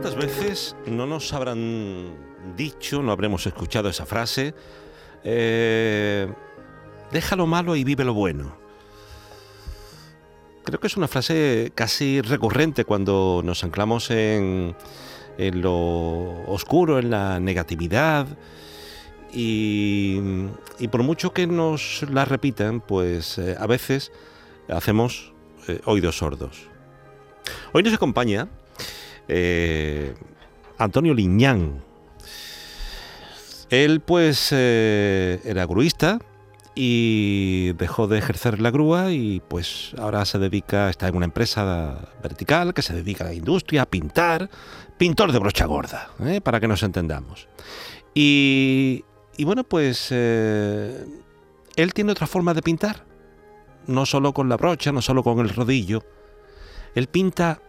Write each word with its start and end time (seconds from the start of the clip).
¿Cuántas 0.00 0.14
veces 0.14 0.76
no 0.86 1.06
nos 1.06 1.32
habrán 1.32 2.14
dicho, 2.56 3.02
no 3.02 3.10
habremos 3.10 3.44
escuchado 3.48 3.88
esa 3.88 4.06
frase? 4.06 4.54
Eh, 5.24 6.32
deja 7.10 7.34
lo 7.34 7.48
malo 7.48 7.74
y 7.74 7.82
vive 7.82 8.04
lo 8.04 8.14
bueno. 8.14 8.56
Creo 10.62 10.78
que 10.78 10.86
es 10.86 10.96
una 10.96 11.08
frase 11.08 11.72
casi 11.74 12.20
recurrente 12.20 12.84
cuando 12.84 13.42
nos 13.44 13.64
anclamos 13.64 14.12
en, 14.12 14.76
lo 15.36 16.44
oscuro, 16.46 17.00
en 17.00 17.10
la 17.10 17.40
negatividad. 17.40 18.28
Y, 19.32 20.20
y 20.78 20.86
por 20.86 21.02
mucho 21.02 21.32
que 21.32 21.48
nos 21.48 22.04
la 22.08 22.24
repitan, 22.24 22.80
pues 22.82 23.36
eh, 23.38 23.56
a 23.58 23.66
veces 23.66 24.12
hacemos 24.68 25.32
eh, 25.66 25.80
oídos 25.86 26.18
sordos. 26.18 26.68
Hoy 27.72 27.82
nos 27.82 27.94
acompaña 27.94 28.46
eh, 29.28 30.14
Antonio 30.78 31.14
Liñán. 31.14 31.82
Él 33.70 34.00
pues 34.00 34.48
eh, 34.52 35.40
era 35.44 35.66
gruista 35.66 36.18
y 36.74 37.72
dejó 37.74 38.06
de 38.06 38.18
ejercer 38.18 38.60
la 38.60 38.70
grúa 38.70 39.12
y 39.12 39.40
pues 39.46 39.94
ahora 39.98 40.24
se 40.24 40.38
dedica, 40.38 40.88
está 40.88 41.08
en 41.08 41.16
una 41.16 41.26
empresa 41.26 42.08
vertical 42.22 42.72
que 42.72 42.82
se 42.82 42.94
dedica 42.94 43.24
a 43.24 43.28
la 43.28 43.34
industria, 43.34 43.82
a 43.82 43.86
pintar, 43.86 44.48
pintor 44.96 45.32
de 45.32 45.38
brocha 45.38 45.66
gorda, 45.66 46.10
¿eh? 46.24 46.40
para 46.40 46.60
que 46.60 46.68
nos 46.68 46.82
entendamos. 46.82 47.48
Y, 48.14 49.04
y 49.36 49.44
bueno, 49.44 49.64
pues 49.64 50.10
él 50.12 51.92
tiene 51.94 52.12
otra 52.12 52.26
forma 52.26 52.54
de 52.54 52.62
pintar, 52.62 53.04
no 53.86 54.06
solo 54.06 54.32
con 54.32 54.48
la 54.48 54.56
brocha, 54.56 54.92
no 54.92 55.02
solo 55.02 55.22
con 55.22 55.40
el 55.40 55.50
rodillo, 55.50 56.04
él 56.94 57.08
pinta 57.08 57.60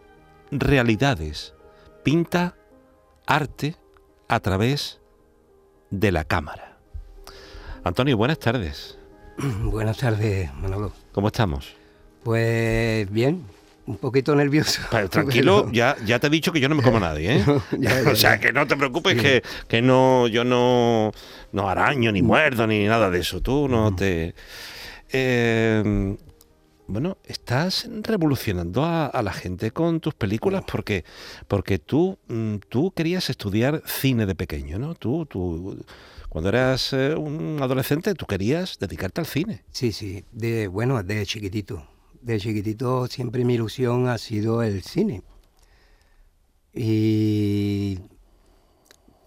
realidades, 0.52 1.54
pinta 2.04 2.56
arte 3.28 3.76
a 4.28 4.40
través 4.40 5.00
de 5.90 6.12
la 6.12 6.24
cámara. 6.24 6.78
Antonio, 7.84 8.18
buenas 8.18 8.40
tardes. 8.40 8.98
Buenas 9.64 9.98
tardes, 9.98 10.54
Manolo. 10.56 10.92
¿Cómo 11.14 11.28
estamos? 11.28 11.74
Pues 12.24 13.10
bien, 13.10 13.46
un 13.86 13.98
poquito 13.98 14.36
nervioso. 14.36 14.82
Pero 14.92 15.10
tranquilo, 15.12 15.62
pero... 15.62 15.74
ya, 15.74 15.96
ya 16.06 16.20
te 16.20 16.28
he 16.28 16.30
dicho 16.30 16.52
que 16.52 16.60
yo 16.60 16.68
no 16.68 16.76
me 16.76 16.84
como 16.84 16.98
a 16.98 17.00
nadie, 17.00 17.38
¿eh? 17.38 17.46
ya, 17.80 18.02
ya, 18.02 18.12
o 18.12 18.16
sea, 18.16 18.40
que 18.40 18.52
no 18.52 18.68
te 18.68 18.76
preocupes, 18.76 19.16
sí. 19.16 19.22
que, 19.22 19.44
que, 19.68 19.82
no, 19.82 20.28
yo 20.28 20.44
no, 20.44 21.14
no 21.54 21.70
araño, 21.70 22.12
ni 22.12 22.22
muerdo, 22.22 22.68
ni 22.68 22.86
nada 22.86 23.10
de 23.10 23.20
eso. 23.20 23.42
Tú 23.42 23.70
no 23.70 23.96
te... 23.96 24.36
Eh, 25.12 26.18
bueno, 26.90 27.18
estás 27.26 27.88
revolucionando 28.02 28.84
a, 28.84 29.06
a, 29.06 29.22
la 29.22 29.32
gente 29.32 29.72
con 29.72 30.00
tus 30.00 30.16
películas 30.16 30.64
porque, 30.70 31.06
porque 31.48 31.78
tú, 31.78 32.18
mm, 32.28 32.56
tú 32.68 32.92
querías 32.92 33.30
estudiar 33.30 33.84
cine 33.86 34.26
de 34.26 34.34
pequeño, 34.34 34.80
¿no? 34.80 34.96
Tú, 34.96 35.26
tú, 35.28 35.86
cuando 36.30 36.50
eras 36.50 36.94
eh, 36.94 37.16
un 37.16 37.60
adolescente, 37.62 38.16
tú 38.16 38.26
querías 38.26 38.78
dedicarte 38.80 39.22
al 39.22 39.28
cine. 39.28 39.64
Sí, 39.72 39.92
sí, 39.92 40.24
de, 40.32 40.68
bueno, 40.68 41.02
de 41.04 41.26
chiquitito. 41.26 41.88
De 42.22 42.40
chiquitito 42.40 43.08
siempre 43.08 43.46
mi 43.46 43.54
ilusión 43.54 44.08
ha 44.08 44.18
sido 44.18 44.64
el 44.64 44.82
cine. 44.82 45.22
Y... 46.74 48.00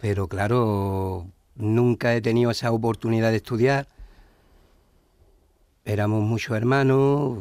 Pero 0.00 0.26
claro, 0.26 1.28
nunca 1.54 2.14
he 2.16 2.20
tenido 2.20 2.50
esa 2.50 2.72
oportunidad 2.72 3.30
de 3.30 3.36
estudiar 3.36 3.86
éramos 5.84 6.22
muchos 6.22 6.56
hermanos. 6.56 7.38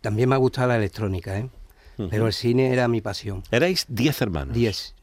También 0.00 0.28
me 0.28 0.34
ha 0.34 0.38
gustado 0.38 0.68
la 0.68 0.76
electrónica, 0.76 1.38
¿eh? 1.38 1.48
Uh 1.96 2.02
-huh. 2.02 2.08
Pero 2.10 2.26
el 2.26 2.32
cine 2.32 2.72
era 2.72 2.88
mi 2.88 3.00
pasión. 3.00 3.42
¿Erais 3.50 3.86
10 3.88 4.22
hermanos? 4.22 4.54
10. 4.54 4.94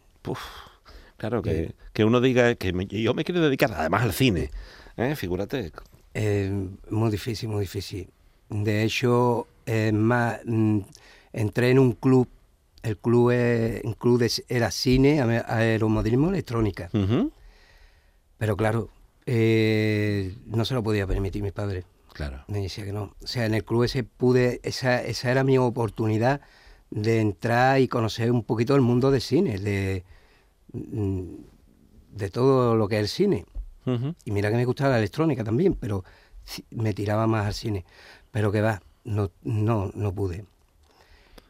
Claro, 1.18 1.41
que, 1.41 1.68
sí. 1.68 1.74
que, 1.94 2.03
uno 2.03 2.19
diga 2.19 2.56
que 2.56 2.74
me, 2.74 2.85
yo 2.88 3.13
me 3.13 3.24
quiero 3.24 3.41
dedicar 3.41 3.72
además 3.74 4.03
al 4.03 4.13
cine. 4.13 4.50
¿eh? 4.97 5.16
Figúrate. 5.16 5.72
Eh, 6.13 6.69
muy 6.90 7.12
difícil, 7.12 7.50
muy 7.50 7.62
difícil. 7.62 8.09
De 8.50 8.84
hecho, 8.84 9.47
eh, 9.66 9.91
más, 9.91 10.40
mm, 10.46 10.80
entré 11.34 11.69
en 11.72 11.80
un 11.80 11.94
club. 11.94 12.28
El 12.84 12.97
club, 12.97 13.30
el 13.30 13.96
club 14.00 14.19
de, 14.19 14.31
era 14.50 14.72
cine, 14.72 15.22
aeromodelismo, 15.22 16.30
electrónica. 16.30 16.90
Uh 16.94 16.97
-huh. 16.97 17.31
Pero 18.40 18.57
claro, 18.57 18.90
eh, 19.28 20.35
no 20.47 20.66
se 20.66 20.74
lo 20.74 20.81
podía 20.81 21.06
permitir 21.06 21.44
mi 21.44 21.51
padre. 21.51 21.84
Claro. 22.14 22.44
Me 22.48 22.60
decía 22.60 22.84
que 22.86 22.92
no. 22.92 23.16
O 23.24 23.28
sea, 23.28 23.46
en 23.46 23.54
el 23.54 23.64
club 23.64 23.84
ese 23.84 24.04
pude, 24.04 24.60
esa, 24.64 25.02
esa 25.02 25.32
era 25.32 25.44
mi 25.44 25.58
oportunidad 25.58 26.42
de 26.90 27.22
entrar 27.22 27.80
y 27.80 27.88
conocer 27.88 28.32
un 28.32 28.44
poquito 28.44 28.76
el 28.76 28.82
mundo 28.82 29.12
del 29.12 29.22
cine, 29.22 29.58
de, 29.58 30.04
de 30.74 32.30
todo 32.30 32.76
lo 32.76 32.88
que 32.88 32.98
es 32.98 33.02
el 33.02 33.08
cine. 33.08 33.46
Uh 33.86 33.92
-huh. 33.92 34.16
Y 34.26 34.32
mira 34.32 34.50
que 34.50 34.58
me 34.58 34.66
gustaba 34.66 34.92
la 34.92 34.98
electrónica 34.98 35.44
también, 35.44 35.76
pero 35.76 36.04
me 36.72 36.94
tiraba 36.94 37.28
más 37.28 37.48
al 37.48 37.54
cine. 37.54 37.86
Pero 38.32 38.52
que 38.52 38.62
va, 38.62 38.82
no, 39.06 39.32
no, 39.44 39.92
no 39.96 40.12
pude. 40.14 40.46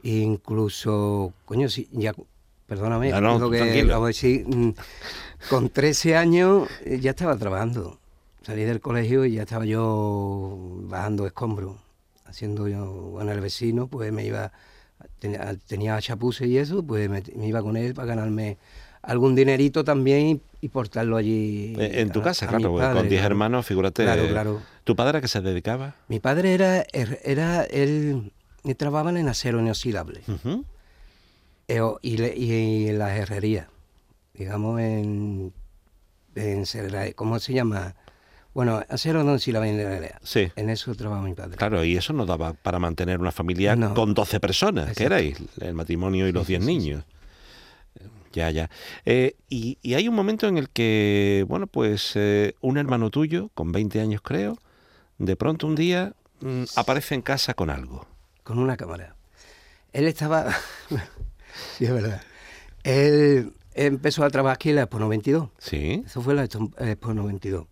Incluso, 0.04 1.34
coño, 1.46 1.70
sí, 1.70 1.88
ya, 1.92 2.14
perdóname, 2.68 3.10
no, 3.12 3.22
no, 3.22 3.40
lo 3.40 3.50
que 3.50 3.62
a 3.62 4.00
decir, 4.00 4.76
con 5.50 5.70
13 5.70 6.16
años 6.18 6.70
ya 6.86 7.12
estaba 7.12 7.36
trabajando 7.38 8.00
salí 8.41 8.63
del 8.63 8.81
colegio 8.81 9.25
y 9.25 9.34
ya 9.34 9.44
estaba 9.44 9.66
yo 9.66 10.57
bajando 10.84 11.25
escombros, 11.25 11.75
haciendo 12.25 12.68
yo, 12.68 12.85
bueno, 13.12 13.31
el 13.31 13.40
vecino, 13.40 13.88
pues 13.88 14.12
me 14.12 14.25
iba, 14.25 14.52
tenía, 15.19 15.56
tenía 15.68 16.02
chapuces 16.02 16.47
y 16.47 16.57
eso, 16.57 16.84
pues 16.84 17.09
me, 17.09 17.24
me, 17.35 17.47
iba 17.47 17.62
con 17.62 17.78
él 17.78 17.94
para 17.94 18.07
ganarme 18.07 18.57
algún 19.01 19.35
dinerito 19.35 19.84
también 19.84 20.28
y, 20.28 20.41
y 20.62 20.69
portarlo 20.69 21.18
allí. 21.18 21.75
En 21.78 22.12
tu 22.12 22.22
casa, 22.22 22.47
claro, 22.47 22.72
con 22.72 22.80
10 22.80 23.07
claro. 23.09 23.25
hermanos, 23.25 23.66
figúrate. 23.66 24.03
Claro, 24.03 24.28
claro. 24.28 24.62
¿Tu 24.84 24.96
padre 24.96 25.19
a 25.19 25.22
qué 25.22 25.28
se 25.28 25.41
dedicaba? 25.41 25.96
Mi 26.07 26.19
padre 26.19 26.53
era, 26.53 26.84
era 27.24 27.63
él, 27.63 28.31
él 28.63 28.75
trabajaba 28.75 29.12
en 29.12 29.28
acero 29.28 29.59
inoxidable 29.59 30.22
uh 30.28 30.63
-huh. 31.68 32.00
y, 32.01 32.22
y, 32.22 32.44
y, 32.44 32.88
en 32.90 32.97
la 33.00 33.16
herrería, 33.16 33.69
digamos 34.34 34.80
en, 34.80 35.53
en, 36.35 36.63
¿cómo 37.16 37.40
se 37.40 37.53
llama? 37.53 37.96
Bueno, 38.53 38.84
acero 38.89 39.23
no 39.23 39.39
si 39.39 39.51
la 39.51 39.59
vendía. 39.59 40.19
Sí. 40.23 40.51
En 40.56 40.69
eso 40.69 40.94
trabajaba 40.95 41.25
mi 41.25 41.34
padre. 41.34 41.56
Claro, 41.56 41.84
y 41.85 41.95
eso 41.95 42.12
no 42.12 42.25
daba 42.25 42.53
para 42.53 42.79
mantener 42.79 43.19
una 43.19 43.31
familia 43.31 43.75
no. 43.75 43.94
con 43.94 44.13
12 44.13 44.39
personas, 44.39 44.89
Exacto. 44.89 44.97
que 44.97 45.06
erais, 45.06 45.38
el 45.62 45.73
matrimonio 45.73 46.28
y 46.28 46.34
los 46.34 46.47
sí, 46.47 46.53
10 46.53 46.62
sí, 46.62 46.67
niños. 46.67 47.06
Sí, 47.97 48.03
ya, 48.34 48.51
ya. 48.51 48.69
Eh, 49.06 49.35
y, 49.50 49.78
y, 49.81 49.94
hay 49.94 50.07
un 50.09 50.16
momento 50.16 50.47
en 50.47 50.57
el 50.57 50.69
que, 50.69 51.45
bueno, 51.47 51.67
pues 51.67 52.12
eh, 52.16 52.56
un 52.59 52.78
hermano 52.78 53.09
tuyo, 53.09 53.50
con 53.53 53.72
20 53.72 54.01
años 54.01 54.22
creo, 54.22 54.57
de 55.18 55.35
pronto 55.38 55.68
un 55.68 55.75
día 55.75 56.13
mmm, 56.41 56.63
aparece 56.75 57.16
en 57.16 57.22
casa 57.22 57.53
con 57.53 57.69
algo. 57.69 58.06
Con 58.44 58.59
una 58.59 58.75
cámara. 58.75 59.16
Él 59.94 60.07
estaba... 60.07 60.51
sí, 61.78 61.85
es 61.85 61.94
verdad. 61.94 62.22
Él 62.83 63.53
empezó 63.75 64.25
a 64.25 64.29
trabajar 64.29 64.56
aquí 64.56 64.69
en 64.72 64.75
la 64.75 64.81
Expo 64.83 65.00
92. 65.00 65.50
Sí. 65.57 66.03
Eso 66.06 66.22
fue 66.22 66.33
la 66.33 66.44
Expo 66.44 67.13
92 67.13 67.68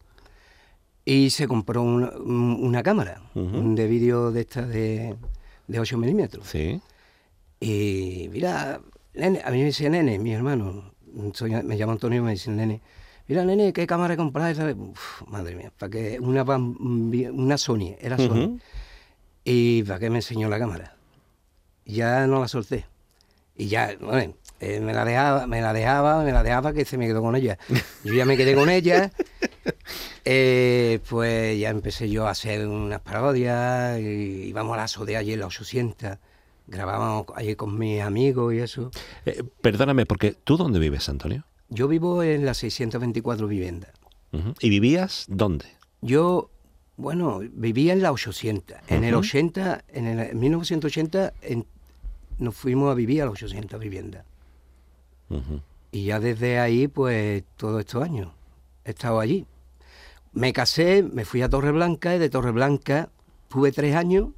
y 1.10 1.32
se 1.32 1.48
compró 1.48 1.82
una, 1.82 2.12
una 2.20 2.84
cámara 2.84 3.20
uh 3.34 3.40
-huh. 3.40 3.74
de 3.74 3.88
vídeo 3.88 4.32
de 4.32 4.42
esta 4.42 4.62
de, 4.62 5.16
de 5.68 5.80
8 5.80 5.98
milímetros. 5.98 6.48
Sí. 6.48 6.80
Y 7.60 8.30
mira, 8.32 8.80
nene, 9.16 9.42
a 9.44 9.50
mí 9.50 9.58
me 9.58 9.66
dice 9.66 9.90
nene, 9.90 10.20
mi 10.20 10.34
hermano, 10.34 10.94
soy, 11.34 11.50
me 11.64 11.78
llamo 11.78 11.94
Antonio, 11.94 12.22
me 12.22 12.34
dice 12.34 12.52
nene, 12.52 12.82
mira 13.28 13.44
nene, 13.44 13.74
¿qué 13.74 13.88
cámara 13.88 14.16
comprar? 14.16 14.56
Uf, 14.78 15.24
madre 15.28 15.56
mía, 15.56 15.72
para 15.80 15.90
que 15.90 16.20
una, 16.20 16.44
una 16.44 17.58
Sony, 17.58 17.96
era 18.00 18.16
Sony. 18.16 18.30
Uh 18.30 18.36
-huh. 18.36 18.60
Y 19.46 19.82
para 19.84 19.98
que 19.98 20.12
me 20.12 20.18
enseñó 20.18 20.48
la 20.48 20.60
cámara. 20.60 20.96
Ya 21.86 22.28
no 22.28 22.40
la 22.40 22.48
solté. 22.48 22.86
Y 23.58 23.66
ya, 23.66 23.98
bueno, 24.00 24.36
eh, 24.60 24.80
me 24.80 24.94
la 24.94 25.06
dejaba, 25.06 25.48
me 25.48 25.60
la 25.60 25.74
dejaba, 25.74 26.24
me 26.24 26.32
la 26.32 26.44
dejaba 26.44 26.72
que 26.72 26.86
se 26.86 27.00
me 27.00 27.08
quedó 27.08 27.22
con 27.24 27.36
ella. 27.36 27.58
Yo 28.04 28.14
ya 28.14 28.26
me 28.26 28.38
quedé 28.38 28.54
con 28.54 28.70
ella. 28.70 29.12
Eh, 30.26 31.00
pues 31.10 31.60
ya 31.60 31.70
empecé 31.70 32.10
yo 32.10 32.28
a 32.28 32.32
hacer 32.32 32.68
unas 32.68 33.02
parodias 33.02 34.00
y 34.00 34.48
íbamos 34.48 34.74
a 34.74 34.78
la 34.82 34.88
SODE 34.88 35.18
allí 35.18 35.34
en 35.34 35.40
la 35.40 35.48
800. 35.48 36.18
Grabábamos 36.68 37.26
allí 37.36 37.56
con 37.56 37.78
mis 37.78 38.02
amigos 38.02 38.54
y 38.54 38.60
eso. 38.60 38.92
Eh, 39.26 39.44
perdóname, 39.62 40.06
porque 40.06 40.34
¿tú 40.44 40.56
dónde 40.58 40.80
vives, 40.80 41.10
Antonio? 41.10 41.44
Yo 41.70 41.88
vivo 41.88 42.22
en 42.24 42.46
las 42.46 42.58
624 42.58 43.48
viviendas. 43.48 43.92
Ujú. 44.32 44.54
¿Y 44.60 44.70
vivías 44.70 45.26
dónde? 45.28 45.66
Yo, 46.02 46.50
bueno, 46.98 47.40
vivía 47.52 47.94
en 47.94 48.02
la 48.04 48.12
800. 48.12 48.78
En 48.88 49.04
el 49.04 49.16
Ujú. 49.16 49.22
80, 49.26 49.84
en 49.90 50.06
el 50.06 50.20
en 50.20 50.40
1980, 50.40 51.34
en- 51.42 51.66
nos 52.38 52.56
fuimos 52.56 52.92
a 52.92 52.94
vivir 52.94 53.22
a 53.22 53.26
las 53.26 53.34
800 53.34 53.80
viviendas. 53.80 54.24
Ujú. 55.30 55.62
Y 55.92 56.06
ya 56.06 56.20
desde 56.20 56.60
ahí, 56.60 56.88
pues, 56.88 57.44
todos 57.58 57.80
estos 57.80 58.04
años 58.04 58.30
he 58.86 58.92
estado 58.92 59.20
allí. 59.20 59.46
Me 60.34 60.54
casé, 60.54 61.04
me 61.04 61.26
fui 61.26 61.42
a 61.42 61.50
Torreblanca 61.50 62.16
y 62.16 62.20
de 62.20 62.30
Torreblanca 62.30 63.10
tuve 63.48 63.72
tres 63.72 63.96
años 63.96 64.30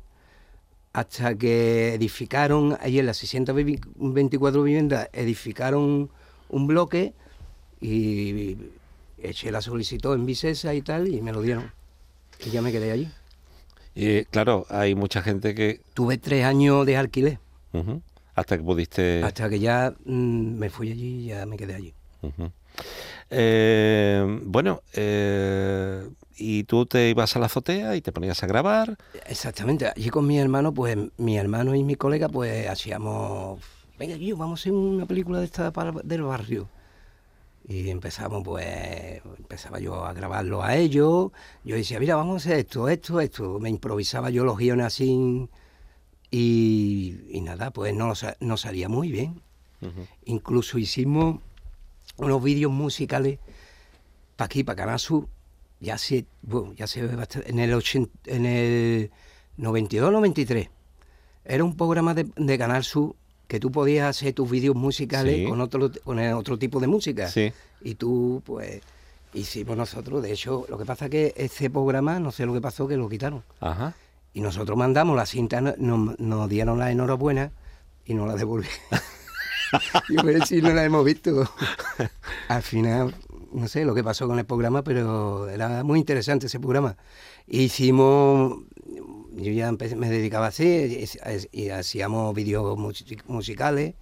hasta 0.94 1.36
que 1.36 1.94
edificaron, 1.94 2.78
ahí 2.82 3.00
en 3.00 3.06
las 3.06 3.18
624 3.18 4.64
viviendas, 4.64 5.10
edificaron 5.14 6.10
un 6.50 6.68
bloque 6.68 7.14
y 7.80 8.58
eché 9.18 9.52
la 9.52 9.62
solicitud 9.62 10.14
en 10.16 10.26
Vicesa 10.26 10.74
y 10.74 10.82
tal 10.82 11.08
y 11.08 11.22
me 11.22 11.32
lo 11.32 11.42
dieron. 11.42 11.72
Y 12.46 12.50
ya 12.50 12.62
me 12.62 12.72
quedé 12.72 12.92
allí. 12.92 13.10
Y 13.94 14.26
claro, 14.26 14.66
hay 14.70 14.96
mucha 14.96 15.22
gente 15.22 15.54
que... 15.54 15.82
Tuve 15.94 16.18
tres 16.18 16.46
años 16.46 16.86
de 16.86 16.98
alquiler. 16.98 17.40
Hasta 18.36 18.58
que 18.58 18.64
pudiste... 18.64 19.24
hasta 19.24 19.50
que 19.50 19.60
ya 19.60 19.94
mm, 20.06 20.58
me 20.58 20.70
fui 20.70 20.92
allí 20.92 21.24
y 21.24 21.26
ya 21.28 21.46
me 21.46 21.58
quedé 21.58 21.76
allí. 21.76 21.94
Ujú. 22.22 22.52
Eh, 23.30 24.42
bueno, 24.44 24.82
eh, 24.94 26.08
y 26.38 26.64
tú 26.66 26.86
te 26.86 27.10
ibas 27.10 27.36
a 27.36 27.40
la 27.40 27.46
azotea 27.46 27.96
y 27.96 28.02
te 28.02 28.12
ponías 28.12 28.44
a 28.44 28.48
grabar. 28.48 28.98
Exactamente, 29.26 29.88
allí 29.88 30.10
con 30.10 30.28
mi 30.28 30.38
hermano, 30.38 30.74
pues 30.74 30.98
mi 31.18 31.38
hermano 31.38 31.76
y 31.76 31.84
mi 31.84 31.96
colega, 31.96 32.28
pues 32.28 32.68
hacíamos, 32.68 33.62
venga, 33.98 34.16
yo 34.16 34.36
vamos 34.36 34.60
a 34.60 34.62
hacer 34.62 34.74
una 34.74 35.06
película 35.06 35.40
de 35.40 35.46
esta 35.46 35.72
del 36.04 36.24
barrio. 36.24 36.68
Y 37.68 37.90
empezamos, 37.90 38.44
pues, 38.44 39.22
empezaba 39.38 39.80
yo 39.80 40.04
a 40.04 40.14
grabarlo 40.14 40.64
a 40.64 40.76
ellos. 40.76 41.32
Yo 41.64 41.76
decía, 41.76 42.00
mira, 42.00 42.16
vamos 42.16 42.34
a 42.34 42.38
hacer 42.38 42.60
esto, 42.60 42.90
esto, 42.90 43.22
esto. 43.22 43.60
Me 43.60 43.70
improvisaba 43.70 44.30
yo 44.30 44.44
los 44.44 44.58
guiones 44.58 44.88
así. 44.88 45.48
Y, 46.32 47.20
y 47.30 47.42
nada, 47.42 47.72
pues 47.72 47.94
no, 47.94 48.14
no 48.40 48.58
salía 48.58 48.90
muy 48.90 49.12
bien. 49.12 49.42
Incluso 50.26 50.80
hicimos 50.80 51.40
unos 52.18 52.44
vídeos 52.44 52.72
musicales 52.72 53.40
para 54.36 54.46
aquí, 54.46 54.64
para 54.64 54.76
Canal 54.76 55.00
Sur. 55.00 55.28
Ya 55.80 55.98
se, 55.98 56.26
bueno, 56.44 56.74
ya 56.74 56.86
se 56.88 57.02
ve 57.02 57.16
bastante. 57.16 57.50
En 57.50 57.60
el, 57.60 57.74
80 57.74 58.12
en 58.32 58.46
el 58.46 59.12
92-93 59.58 60.70
era 61.44 61.64
un 61.64 61.76
programa 61.76 62.14
de, 62.14 62.28
de 62.36 62.58
Canal 62.58 62.84
Sur 62.84 63.16
que 63.48 63.60
tú 63.60 63.72
podías 63.72 64.08
hacer 64.08 64.34
tus 64.34 64.50
vídeos 64.50 64.76
musicales 64.76 65.36
Sí. 65.36 65.46
con 65.46 65.60
otro 65.60 65.92
con 66.04 66.20
otro 66.20 66.58
tipo 66.58 66.80
de 66.80 66.88
música. 66.88 67.28
Sí. 67.28 67.52
Y 67.82 67.96
tú, 67.96 68.42
pues, 68.46 68.82
hicimos 69.34 69.76
nosotros. 69.76 70.22
De 70.22 70.32
hecho, 70.32 70.66
lo 70.70 70.78
que 70.78 70.86
pasa 70.86 71.06
es 71.06 71.12
que 71.12 71.34
ese 71.36 71.70
programa, 71.70 72.20
no 72.20 72.32
sé 72.32 72.46
lo 72.46 72.54
que 72.54 72.62
pasó, 72.62 72.88
que 72.88 72.96
lo 72.96 73.10
quitaron. 73.10 73.44
Ajá. 73.60 73.94
Y 74.34 74.40
nosotros 74.42 74.78
mandamos 74.78 75.18
la 75.18 75.26
cinta, 75.26 75.60
no- 75.62 75.74
nos, 75.78 76.18
nos 76.20 76.48
dieron 76.48 76.80
la 76.80 76.92
enhorabuena 76.92 77.52
y 78.06 78.14
nos 78.14 78.28
la 78.28 78.36
devolvieron. 78.36 78.78
y 80.10 80.20
a 80.20 80.24
ver 80.24 80.46
si 80.46 80.62
no 80.62 80.74
la 80.74 80.84
hemos 80.84 81.04
visto. 81.06 81.50
Al 82.48 82.62
final, 82.62 83.16
no 83.54 83.68
sé 83.68 83.86
lo 83.86 83.94
que 83.96 84.04
pasó 84.04 84.28
con 84.28 84.40
el 84.40 84.46
programa, 84.46 84.84
pero 84.84 85.50
era 85.50 85.84
muy 85.84 86.00
interesante 86.00 86.48
ese 86.48 86.60
programa. 86.60 86.98
Hicimos, 87.48 88.60
yo 89.36 89.52
ya 89.52 89.68
empecé- 89.70 89.96
me 89.96 90.10
dedicaba 90.10 90.48
así, 90.48 91.08
y, 91.54 91.62
y 91.64 91.70
hacíamos 91.70 92.34
vídeos 92.36 92.78
musi- 92.78 93.22
musicales 93.28 93.96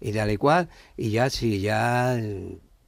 y 0.00 0.12
tal 0.12 0.30
y 0.30 0.36
cual, 0.36 0.68
y 0.96 1.10
ya 1.10 1.30
sí, 1.30 1.60
ya, 1.60 2.20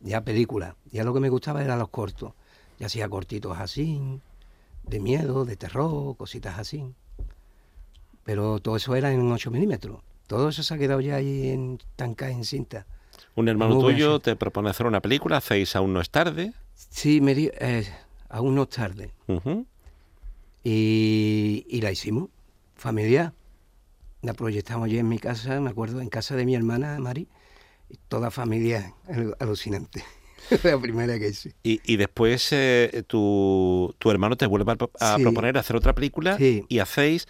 ya 0.00 0.20
películas. 0.22 0.74
Ya 0.90 1.04
lo 1.04 1.14
que 1.14 1.20
me 1.20 1.28
gustaba 1.30 1.62
eran 1.62 1.78
los 1.78 1.88
cortos. 1.88 2.32
Ya 2.78 2.86
hacía 2.86 3.08
cortitos 3.08 3.56
así, 3.58 4.20
de 4.84 5.00
miedo, 5.00 5.44
de 5.44 5.56
terror, 5.56 6.16
cositas 6.16 6.58
así. 6.58 6.84
Pero 8.24 8.58
todo 8.60 8.76
eso 8.76 8.94
era 8.96 9.12
en 9.12 9.30
8 9.30 9.50
milímetros. 9.50 10.00
Todo 10.26 10.48
eso 10.48 10.62
se 10.62 10.74
ha 10.74 10.78
quedado 10.78 11.00
ya 11.00 11.16
ahí 11.16 11.48
en 11.50 11.78
tanca 11.96 12.30
en 12.30 12.44
cinta. 12.44 12.86
Un 13.36 13.48
hermano 13.48 13.74
Muy 13.76 13.92
tuyo 13.94 14.20
te 14.20 14.36
propone 14.36 14.70
hacer 14.70 14.86
una 14.86 15.00
película, 15.00 15.36
hacéis 15.38 15.74
Aún 15.76 15.92
no 15.92 16.00
es 16.00 16.10
tarde. 16.10 16.52
Sí, 16.74 17.20
me 17.20 17.34
di- 17.34 17.50
eh, 17.60 17.86
aún 18.28 18.54
no 18.54 18.62
es 18.62 18.68
tarde. 18.70 19.10
Y, 20.62 21.66
y 21.68 21.80
la 21.80 21.90
hicimos, 21.92 22.30
familiar. 22.74 23.32
La 24.22 24.32
proyectamos 24.32 24.86
allí 24.86 24.98
en 24.98 25.08
mi 25.08 25.18
casa, 25.18 25.60
me 25.60 25.70
acuerdo, 25.70 26.00
en 26.00 26.08
casa 26.08 26.34
de 26.36 26.46
mi 26.46 26.54
hermana 26.54 26.98
Mari. 26.98 27.28
Y 27.90 27.98
toda 28.08 28.30
familia 28.30 28.94
al- 29.08 29.36
alucinante. 29.38 30.02
la 30.62 30.78
primera 30.78 31.18
que 31.18 31.28
hice. 31.28 31.54
Y, 31.62 31.80
y 31.84 31.96
después 31.96 32.48
eh, 32.52 33.04
tu, 33.06 33.94
tu 33.98 34.10
hermano 34.10 34.36
te 34.36 34.46
vuelve 34.46 34.72
a, 34.72 34.76
pro- 34.76 34.90
a 35.00 35.16
Sí. 35.16 35.22
proponer 35.22 35.58
hacer 35.58 35.76
otra 35.76 35.92
película 35.94 36.36
Sí. 36.38 36.64
y 36.68 36.78
hacéis 36.78 37.26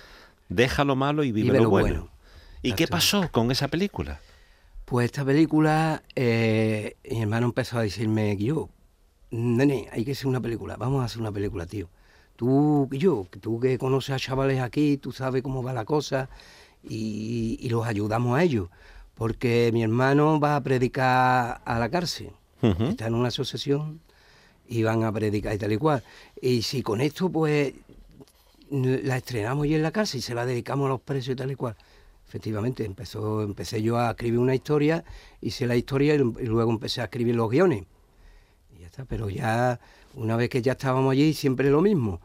Deja 0.50 0.84
lo 0.84 0.94
malo 0.94 1.24
y 1.24 1.32
vive, 1.32 1.46
Vive 1.46 1.56
lo 1.58 1.64
lo 1.64 1.70
bueno. 1.70 1.88
bueno. 1.88 2.10
¿Y 2.64 2.72
qué 2.72 2.88
pasó 2.88 3.30
con 3.30 3.50
esa 3.50 3.68
película? 3.68 4.20
Pues 4.86 5.06
esta 5.06 5.24
película, 5.24 6.02
eh, 6.14 6.96
mi 7.10 7.22
hermano 7.22 7.46
empezó 7.46 7.78
a 7.78 7.82
decirme, 7.82 8.36
yo, 8.36 8.68
nene, 9.30 9.88
hay 9.92 10.04
que 10.04 10.12
hacer 10.12 10.26
una 10.26 10.40
película, 10.40 10.76
vamos 10.76 11.02
a 11.02 11.04
hacer 11.04 11.20
una 11.20 11.30
película, 11.32 11.66
tío. 11.66 11.88
Tú, 12.36 12.88
yo, 12.90 13.26
tú 13.40 13.60
que 13.60 13.78
conoces 13.78 14.14
a 14.14 14.18
chavales 14.18 14.60
aquí, 14.60 14.96
tú 14.96 15.12
sabes 15.12 15.42
cómo 15.42 15.62
va 15.62 15.72
la 15.72 15.84
cosa 15.84 16.28
y, 16.82 17.58
y 17.60 17.68
los 17.68 17.86
ayudamos 17.86 18.36
a 18.38 18.42
ellos. 18.42 18.68
Porque 19.14 19.70
mi 19.72 19.82
hermano 19.82 20.40
va 20.40 20.56
a 20.56 20.62
predicar 20.62 21.60
a 21.64 21.78
la 21.78 21.88
cárcel, 21.88 22.30
está 22.62 23.06
en 23.06 23.14
una 23.14 23.28
asociación 23.28 24.00
y 24.66 24.82
van 24.82 25.04
a 25.04 25.12
predicar 25.12 25.54
y 25.54 25.58
tal 25.58 25.72
y 25.72 25.76
cual. 25.76 26.02
Y 26.40 26.62
si 26.62 26.82
con 26.82 27.00
esto, 27.00 27.28
pues, 27.30 27.74
la 28.70 29.16
estrenamos 29.18 29.66
y 29.66 29.74
en 29.74 29.82
la 29.82 29.92
cárcel 29.92 30.18
y 30.18 30.22
se 30.22 30.34
la 30.34 30.46
dedicamos 30.46 30.86
a 30.86 30.88
los 30.88 31.00
presos 31.00 31.34
y 31.34 31.36
tal 31.36 31.52
y 31.52 31.54
cual. 31.54 31.76
Efectivamente, 32.34 32.84
empezó, 32.84 33.42
empecé 33.42 33.80
yo 33.80 33.96
a 33.96 34.10
escribir 34.10 34.40
una 34.40 34.56
historia, 34.56 35.04
hice 35.40 35.68
la 35.68 35.76
historia 35.76 36.16
y, 36.16 36.18
y 36.18 36.46
luego 36.46 36.72
empecé 36.72 37.00
a 37.00 37.04
escribir 37.04 37.36
los 37.36 37.48
guiones. 37.48 37.84
Y 38.76 38.80
ya 38.80 38.88
está, 38.88 39.04
pero 39.04 39.30
ya, 39.30 39.78
una 40.14 40.34
vez 40.34 40.48
que 40.48 40.60
ya 40.60 40.72
estábamos 40.72 41.12
allí, 41.12 41.32
siempre 41.32 41.70
lo 41.70 41.80
mismo. 41.80 42.20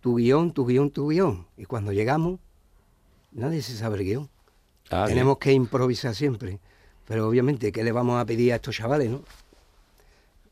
Tu 0.00 0.16
guion, 0.16 0.52
tu 0.52 0.66
guion, 0.66 0.90
tu 0.90 1.08
guion. 1.08 1.46
Y 1.56 1.64
cuando 1.64 1.92
llegamos, 1.92 2.38
nadie 3.30 3.62
se 3.62 3.74
sabe 3.74 3.96
el 3.96 4.04
guion. 4.04 4.30
Ah, 4.90 5.06
bien. 5.06 5.14
Tenemos 5.14 5.38
que 5.38 5.52
improvisar 5.52 6.14
siempre. 6.14 6.60
Pero 7.06 7.26
obviamente, 7.26 7.72
¿qué 7.72 7.82
le 7.84 7.92
vamos 7.92 8.20
a 8.20 8.26
pedir 8.26 8.52
a 8.52 8.56
estos 8.56 8.76
chavales, 8.76 9.08
no? 9.08 9.24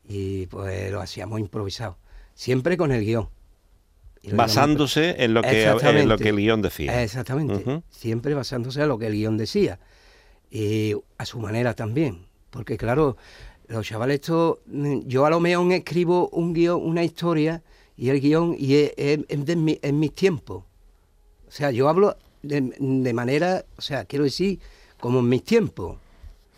Y 0.09 0.47
pues 0.47 0.91
lo 0.91 0.99
hacíamos 0.99 1.39
improvisado. 1.39 1.95
Siempre 2.33 2.75
con 2.75 2.91
el 2.91 3.05
guion. 3.05 3.29
Basándose 4.37 5.23
en 5.23 5.33
lo, 5.33 5.41
que, 5.41 5.49
en 6.01 6.09
lo 6.09 6.17
que 6.17 6.29
el 6.29 6.35
guion 6.37 6.61
decía. 6.61 7.03
Exactamente. 7.03 7.53
Siempre 7.89 8.33
basándose 8.33 8.81
en 8.81 8.87
lo 8.87 8.97
que 8.99 9.07
el 9.07 9.13
guion 9.13 9.37
decía. 9.37 9.79
Y 10.49 10.93
a 11.17 11.25
su 11.25 11.39
manera 11.39 11.73
también. 11.73 12.25
Porque 12.49 12.77
claro, 12.77 13.17
los 13.67 13.87
chavales 13.87 14.15
estos, 14.15 14.59
mm, 14.67 14.99
yo 15.07 15.25
a 15.25 15.29
lo 15.29 15.39
mejor 15.39 15.71
escribo 15.73 16.29
un 16.29 16.53
guion, 16.53 16.81
una 16.83 17.03
historia, 17.03 17.63
y 17.97 18.09
el 18.09 18.19
guion, 18.19 18.55
y 18.57 18.75
es, 18.75 18.93
es- 18.97 19.19
es 19.27 19.45
de 19.45 19.55
mi- 19.55 19.79
en 19.81 19.99
mis 19.99 20.13
tiempos. 20.13 20.63
O 21.47 21.51
sea, 21.51 21.71
yo 21.71 21.87
hablo 21.89 22.17
de, 22.43 22.61
de 22.79 23.13
manera, 23.13 23.65
o 23.77 23.81
sea, 23.81 24.05
quiero 24.05 24.25
decir, 24.25 24.59
como 24.99 25.19
en 25.19 25.29
mis 25.29 25.43
tiempos. 25.43 25.97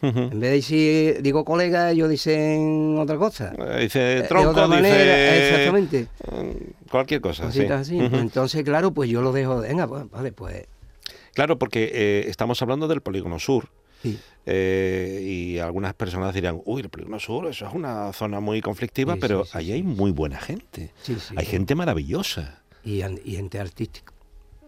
En 0.03 0.29
vez 0.39 0.50
de 0.50 0.50
decir, 0.51 1.22
digo 1.22 1.45
colega, 1.45 1.91
ellos 1.91 2.10
dicen 2.10 2.98
otra 3.00 3.17
cosa. 3.17 3.53
Eh, 3.57 3.83
Dice 3.83 4.00
de 4.00 4.22
tronco, 4.24 4.50
otra 4.51 4.67
manera, 4.67 4.95
dice 4.98 5.50
exactamente. 5.51 6.07
mm, 6.31 6.89
cualquier 6.91 7.22
cosa. 7.22 7.51
sí. 7.51 7.63
Así. 7.65 8.01
Ujú. 8.01 8.15
Entonces, 8.17 8.63
claro, 8.63 8.93
pues 8.93 9.10
yo 9.10 9.22
lo 9.22 9.31
dejo, 9.31 9.60
venga, 9.60 9.88
pues, 9.88 10.10
vale, 10.10 10.31
pues 10.31 10.65
Claro, 11.33 11.57
porque 11.57 11.89
eh, 11.93 12.25
estamos 12.27 12.62
hablando 12.62 12.88
del 12.88 13.01
polígono 13.01 13.39
sur. 13.39 13.69
sí. 14.03 14.19
eh, 14.45 15.22
y 15.24 15.60
algunas 15.60 15.93
personas 15.93 16.33
dirán, 16.33 16.62
uy, 16.65 16.81
el 16.81 16.89
polígono 16.89 17.17
sur, 17.19 17.48
eso 17.48 17.65
es 17.67 17.74
una 17.74 18.12
zona 18.13 18.39
muy 18.41 18.62
conflictiva, 18.62 19.13
Sí, 19.13 19.19
pero 19.22 19.45
sí, 19.45 19.51
sí. 19.60 19.72
hay 19.72 19.83
muy 19.83 20.12
buena 20.12 20.39
gente. 20.39 20.91
Sí, 21.01 21.15
sí, 21.19 21.33
hay 21.38 21.45
gente 21.45 21.75
maravillosa. 21.75 22.62
y, 22.83 23.01
gente 23.25 23.60
artística. 23.60 24.13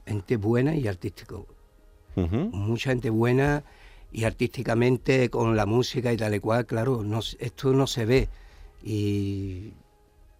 Gente 0.08 0.38
buena 0.38 0.76
y 0.76 0.88
artística. 0.88 1.36
Ujú. 1.36 2.36
Mucha 2.54 2.92
gente 2.92 3.10
buena 3.10 3.64
y 4.12 4.24
artísticamente 4.26 5.30
con 5.30 5.56
la 5.56 5.66
música 5.66 6.14
y 6.14 6.18
tal 6.18 6.36
y 6.36 6.40
cual, 6.40 6.66
claro, 6.66 7.04
no, 7.04 7.20
esto 7.40 7.74
no 7.74 7.88
se 7.88 8.06
ve. 8.06 8.30
Y 8.84 9.74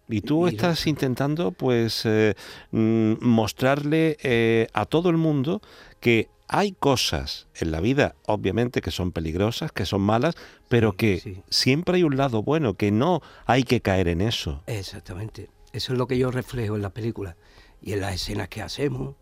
Y 0.08 0.20
tú 0.22 0.46
estás 0.46 0.86
intentando, 0.86 1.50
pues, 1.52 2.02
eh, 2.06 2.34
mm, 2.70 3.14
mostrarle 3.20 4.16
eh, 4.22 4.68
a 4.72 4.86
todo 4.86 5.10
el 5.10 5.16
mundo 5.16 5.60
que 6.00 6.30
hay 6.48 6.72
cosas 6.72 7.48
en 7.56 7.72
la 7.72 7.80
vida, 7.80 8.14
obviamente, 8.26 8.80
que 8.80 8.92
son 8.92 9.10
peligrosas, 9.10 9.72
que 9.72 9.84
son 9.84 10.02
malas, 10.02 10.36
pero 10.68 10.92
Sí, 10.92 10.96
que 10.96 11.18
sí. 11.18 11.42
siempre 11.50 11.96
hay 11.96 12.04
un 12.04 12.16
lado 12.16 12.42
bueno, 12.44 12.74
que 12.74 12.92
no 12.92 13.20
hay 13.46 13.64
que 13.64 13.80
caer 13.80 14.06
en 14.08 14.20
eso. 14.20 14.62
exactamente, 14.66 15.50
eso 15.72 15.92
es 15.92 15.98
lo 15.98 16.06
que 16.06 16.18
yo 16.18 16.30
reflejo 16.30 16.76
en 16.76 16.82
las 16.82 16.92
películas 16.92 17.36
y 17.80 17.92
en 17.92 18.00
las 18.00 18.14
escenas 18.14 18.48
que 18.48 18.62
hacemos. 18.62 19.16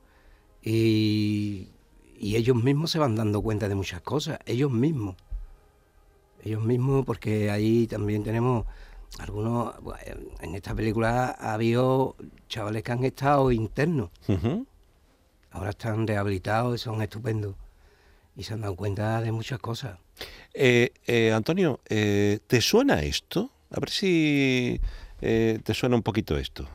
Y, 0.63 1.69
y 2.19 2.37
ellos 2.37 2.57
mismos 2.63 2.91
se 2.91 2.99
van 2.99 3.17
dando 3.17 3.43
cuenta 3.43 3.69
de 3.69 3.75
muchas 3.75 4.01
cosas, 4.01 4.39
ellos 4.47 4.71
mismos. 4.71 5.17
ellos 6.43 6.63
mismos, 6.63 7.05
porque 7.07 7.51
ahí 7.51 7.87
también 7.87 8.23
tenemos 8.23 8.67
algunos, 9.19 9.75
en 10.41 10.55
esta 10.55 10.75
película 10.75 11.37
ha 11.39 11.55
habido 11.55 12.17
chavales 12.49 12.83
que 12.83 12.93
han 12.93 13.05
estado 13.05 13.51
internos, 13.53 14.11
ahora 15.51 15.71
están 15.71 16.07
rehabilitados 16.07 16.75
y 16.75 16.79
son 16.83 17.01
estupendos 17.01 17.55
y 18.37 18.43
se 18.43 18.55
han 18.55 18.61
dado 18.61 18.77
cuenta 18.77 19.21
de 19.21 19.33
muchas 19.33 19.59
cosas. 19.59 19.99
Eh, 20.53 20.93
eh, 21.07 21.33
Antonio, 21.33 21.81
eh, 21.89 22.41
¿te 22.47 22.61
suena 22.61 23.03
esto? 23.03 23.51
A 23.71 23.81
ver 23.81 23.91
si 23.91 24.81
eh, 25.21 25.61
te 25.65 25.75
suena 25.75 25.97
un 25.97 26.03
poquito 26.03 26.37
esto. 26.37 26.69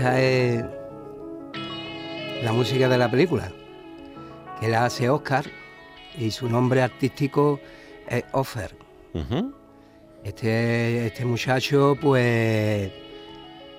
Esta 0.00 0.18
es 0.18 0.64
la 2.42 2.52
música 2.54 2.88
de 2.88 2.96
la 2.96 3.10
película, 3.10 3.52
que 4.58 4.66
la 4.68 4.86
hace 4.86 5.10
Oscar 5.10 5.44
y 6.16 6.30
su 6.30 6.48
nombre 6.48 6.80
artístico 6.80 7.60
es 8.08 8.24
Offer. 8.32 8.74
Este, 10.24 11.04
este 11.08 11.26
muchacho, 11.26 11.98
pues, 12.00 12.90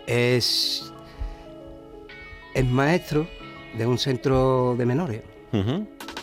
es, 0.05 0.93
es 2.53 2.65
maestro 2.67 3.25
de 3.75 3.87
un 3.87 3.97
centro 3.97 4.75
de 4.77 4.85
menores. 4.85 5.21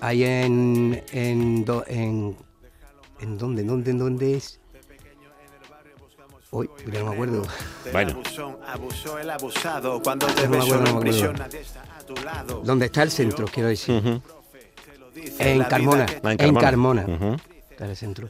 Ahí 0.00 0.22
en. 0.22 1.02
¿En, 1.10 1.64
do- 1.64 1.82
en, 1.88 2.36
¿en 3.18 3.36
dónde? 3.36 3.64
¿Dónde? 3.64 3.90
¿En 3.90 3.98
dónde 3.98 4.36
es? 4.36 4.60
Uy, 6.50 6.68
ya 6.90 7.00
no 7.00 7.06
me 7.06 7.12
acuerdo. 7.12 7.42
Bueno. 7.92 8.10
El 8.10 8.16
No 10.50 10.50
me 10.50 10.58
acuerdo, 10.58 10.84
no 10.84 11.00
me 11.00 11.10
acuerdo. 11.10 11.32
nadie 11.34 11.60
está 11.60 11.82
a 11.98 12.02
tu 12.04 12.14
lado. 12.24 12.62
¿Dónde 12.64 12.86
está 12.86 13.02
el 13.02 13.10
centro? 13.10 13.46
Quiero 13.46 13.68
decir. 13.68 14.20
En 15.38 15.62
Carmona. 15.64 16.06
Ah, 16.22 16.32
En 16.38 16.54
Carmona. 16.54 17.02
Está 17.70 17.84
en 17.84 17.90
el 17.90 17.96
centro. 17.96 18.28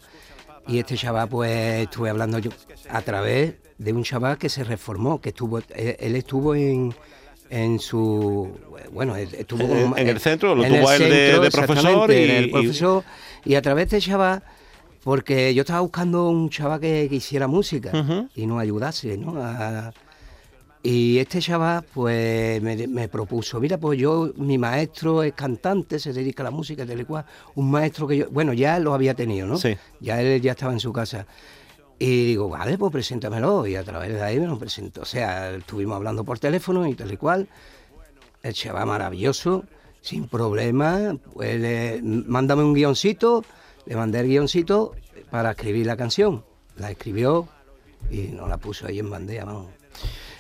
Y 0.67 0.79
este 0.79 0.97
chaval, 0.97 1.29
pues, 1.29 1.83
estuve 1.85 2.11
hablando 2.11 2.39
yo 2.39 2.51
a 2.91 3.01
través 3.03 3.55
de 3.79 3.93
un 3.93 4.03
chaval 4.03 4.37
que 4.37 4.49
se 4.49 4.65
reformó, 4.65 5.21
que 5.21 5.31
estuvo, 5.31 5.59
él, 5.59 5.65
él 5.99 6.17
estuvo 6.17 6.55
en, 6.55 6.95
en 7.49 7.79
su, 7.79 8.51
bueno, 8.93 9.17
él 9.17 9.31
estuvo 9.33 9.63
En- 9.63 9.83
como- 9.83 9.97
en 9.97 10.09
el 10.09 10.21
centro, 10.21 10.55
lo 10.55 10.65
en 10.65 10.75
tuvo 10.75 10.89
a 10.91 10.97
él 10.97 11.03
de- 11.09 11.39
de 11.39 11.51
profesor 11.51 12.11
y- 12.11 12.15
en 12.17 12.31
el 12.31 12.47
y- 12.49 12.51
profesor, 12.51 13.05
y 13.45 13.55
a 13.55 13.63
través 13.63 13.89
de 13.89 13.97
este 13.99 14.11
chaval, 14.11 14.43
porque 15.05 15.55
yo 15.55 15.63
estaba 15.63 15.81
buscando 15.81 16.29
un 16.29 16.51
chaval 16.51 16.81
que, 16.81 17.07
que 17.09 17.17
hiciera 17.17 17.47
música 17.47 17.91
y 18.35 18.47
nos 18.47 18.61
ayudase, 18.61 19.17
¿no? 19.17 19.35
A- 19.43 19.93
y 20.81 21.19
este 21.19 21.41
chaval, 21.41 21.85
pues, 21.93 22.63
me, 22.63 22.87
me 22.87 23.09
propuso, 23.09 23.59
mira, 23.59 23.79
pues 23.79 23.99
yo, 23.99 24.33
mi 24.37 24.59
maestro 24.59 25.25
es 25.25 25.33
cantante, 25.35 25.99
se 25.99 26.13
dedica 26.13 26.43
a 26.43 26.45
la 26.45 26.51
música, 26.53 26.87
tal 26.87 27.01
y 27.01 27.05
cual, 27.05 27.25
un 27.57 27.69
maestro 27.71 28.07
que 28.07 28.19
yo, 28.19 28.31
bueno, 28.31 28.53
ya 28.53 28.79
lo 28.79 28.95
había 28.95 29.15
tenido, 29.15 29.47
¿no? 29.49 29.57
Sí. 29.59 29.77
Ya 30.01 30.23
él 30.23 30.41
ya 30.41 30.53
estaba 30.53 30.73
en 30.73 30.79
su 30.81 30.93
casa. 30.93 31.27
Y 31.99 32.27
digo, 32.27 32.49
vale, 32.49 32.79
pues 32.79 32.93
preséntamelo. 32.93 33.67
Y 33.67 33.75
a 33.75 33.83
través 33.83 34.11
de 34.15 34.23
ahí 34.23 34.39
me 34.39 34.47
lo 34.47 34.57
presentó. 34.57 35.03
O 35.03 35.05
sea, 35.05 35.51
estuvimos 35.51 35.97
hablando 35.97 36.23
por 36.23 36.39
teléfono 36.39 36.87
y 36.87 36.95
tal 36.95 37.13
y 37.13 37.17
cual. 37.17 37.49
El 38.45 38.55
chaval 38.55 38.87
maravilloso, 38.87 39.65
sin 40.01 40.29
problema. 40.29 41.17
Pues 41.35 41.61
le- 41.61 42.01
mándame 42.03 42.63
un 42.63 42.73
guioncito. 42.73 43.45
Le 43.89 43.97
mandé 43.97 44.21
el 44.21 44.27
guioncito 44.29 44.95
para 45.31 45.53
escribir 45.53 45.87
la 45.87 45.97
canción. 45.97 46.45
La 46.77 46.91
escribió 46.91 47.49
y 48.11 48.29
nos 48.29 48.47
la 48.47 48.59
puso 48.59 48.87
ahí 48.87 48.99
en 48.99 49.09
bandeja, 49.09 49.47
vamos. 49.47 49.69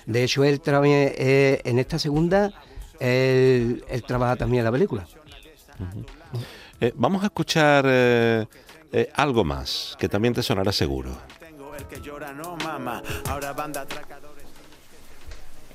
De 0.05 0.23
hecho, 0.23 0.45
él 0.45 0.61
también, 0.61 1.15
eh, 1.17 1.63
en 1.65 1.79
esta 1.79 1.99
segunda, 1.99 2.53
él, 3.01 3.83
él 3.89 4.03
trabaja 4.03 4.37
también 4.37 4.61
en 4.61 4.65
la 4.67 4.73
película. 4.73 5.09
Eh, 6.79 6.93
vamos 6.95 7.23
a 7.23 7.27
escuchar 7.27 7.87
eh, 7.89 8.47
eh, 8.93 9.11
algo 9.15 9.45
más, 9.45 9.97
que 9.99 10.11
también 10.11 10.35
te 10.35 10.43
sonará 10.43 10.71
seguro. 10.71 11.11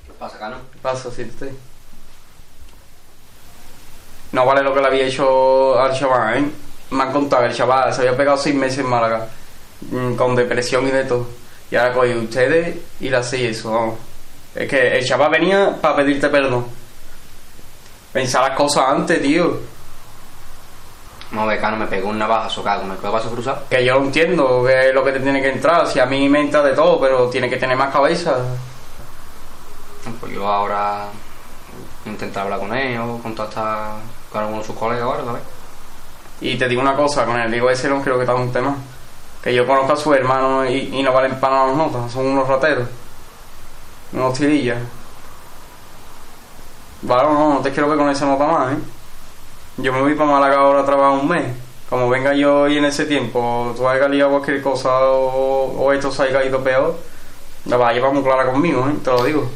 ¿Qué 0.06 0.12
pasa, 0.16 0.38
Cano? 0.38 0.56
¿Qué 0.72 0.78
pasa, 0.80 1.10
si 1.10 1.22
estoy? 1.22 1.50
No 4.30 4.46
vale 4.46 4.62
lo 4.62 4.72
que 4.72 4.80
le 4.80 4.86
había 4.86 5.06
hecho 5.06 5.76
al 5.80 5.92
chaval, 5.92 6.38
¿eh? 6.38 6.50
Me 6.94 7.02
han 7.02 7.12
contado 7.12 7.42
que 7.42 7.48
el 7.48 7.54
chaval 7.54 7.92
se 7.92 8.02
había 8.02 8.16
pegado 8.16 8.36
seis 8.36 8.54
meses 8.54 8.78
en 8.78 8.86
Málaga, 8.86 9.26
mm, 9.90 10.14
con 10.14 10.36
depresión 10.36 10.86
y 10.86 10.90
de 10.90 11.04
todo. 11.04 11.26
Y 11.70 11.76
ahora 11.76 11.92
cogí 11.92 12.14
ustedes 12.14 12.76
y 13.00 13.08
le 13.08 13.16
hacéis 13.16 13.58
eso, 13.58 13.72
vamos. 13.72 13.94
Es 14.54 14.68
que 14.68 14.98
el 14.98 15.04
chaval 15.04 15.30
venía 15.30 15.76
para 15.80 15.96
pedirte 15.96 16.28
perdón. 16.28 16.66
Pensar 18.12 18.48
las 18.48 18.56
cosas 18.56 18.84
antes, 18.88 19.20
tío. 19.20 19.58
No, 21.32 21.46
ve, 21.46 21.58
Cano, 21.58 21.76
me 21.76 21.86
pegó 21.88 22.10
un 22.10 22.18
navajazo, 22.18 22.62
cago. 22.62 22.84
¿Me 22.84 22.96
quedo 22.96 23.10
paso 23.10 23.28
cruzado? 23.30 23.64
Que 23.68 23.84
yo 23.84 23.94
lo 23.94 24.04
entiendo, 24.04 24.62
que 24.64 24.88
es 24.88 24.94
lo 24.94 25.02
que 25.02 25.10
te 25.10 25.20
tiene 25.20 25.42
que 25.42 25.50
entrar. 25.50 25.84
Si 25.88 25.98
a 25.98 26.06
mí 26.06 26.28
me 26.28 26.40
entra 26.40 26.62
de 26.62 26.74
todo, 26.74 27.00
pero 27.00 27.28
tiene 27.28 27.50
que 27.50 27.56
tener 27.56 27.76
más 27.76 27.92
cabeza. 27.92 28.36
Pues 30.20 30.32
yo 30.32 30.46
ahora 30.46 31.08
intentar 32.06 32.44
hablar 32.44 32.60
con 32.60 32.70
o 32.70 33.22
contactar 33.22 33.96
con 34.30 34.42
alguno 34.42 34.60
de 34.60 34.66
sus 34.66 34.76
colegas 34.76 35.02
ahora, 35.02 35.24
¿sabes? 35.24 35.42
Y 36.44 36.58
te 36.58 36.68
digo 36.68 36.82
una 36.82 36.94
cosa, 36.94 37.24
con 37.24 37.40
el 37.40 37.50
Diego 37.50 37.70
ese 37.70 37.88
no 37.88 38.02
creo 38.02 38.16
que 38.16 38.24
está 38.24 38.34
un 38.34 38.52
tema. 38.52 38.76
Que 39.42 39.54
yo 39.54 39.66
conozco 39.66 39.94
a 39.94 39.96
su 39.96 40.12
hermano 40.12 40.66
y, 40.66 41.02
no 41.02 41.10
valen 41.10 41.40
para 41.40 41.68
las 41.68 41.74
notas, 41.74 42.12
son 42.12 42.26
unos 42.26 42.46
rateros. 42.46 42.86
Unos 44.12 44.34
tirillas. 44.34 44.76
Vale, 47.00 47.22
no, 47.22 47.54
no 47.54 47.60
te 47.60 47.72
quiero 47.72 47.90
que 47.90 47.96
con 47.96 48.10
esa 48.10 48.26
nota 48.26 48.44
más, 48.44 48.74
¿eh? 48.74 48.76
Yo 49.78 49.90
me 49.94 50.02
voy 50.02 50.14
para 50.14 50.32
Málaga 50.32 50.56
ahora 50.58 50.80
a 50.80 50.84
trabajar 50.84 51.18
un 51.18 51.28
mes. 51.28 51.46
Como 51.88 52.10
venga 52.10 52.34
yo 52.34 52.68
y 52.68 52.76
en 52.76 52.84
ese 52.84 53.06
tiempo 53.06 53.72
tú 53.74 53.88
hayas 53.88 54.10
liado 54.10 54.32
cualquier 54.32 54.60
cosa 54.60 54.90
o, 55.00 55.72
o 55.78 55.92
esto 55.94 56.12
se 56.12 56.24
haya 56.24 56.44
ido 56.44 56.62
peor, 56.62 56.98
la 57.64 57.78
vas 57.78 57.90
a 57.90 57.94
llevar 57.94 58.12
muy 58.12 58.22
clara 58.22 58.52
conmigo, 58.52 58.86
¿eh? 58.86 58.96
Te 59.02 59.10
lo 59.10 59.24
digo. 59.24 59.50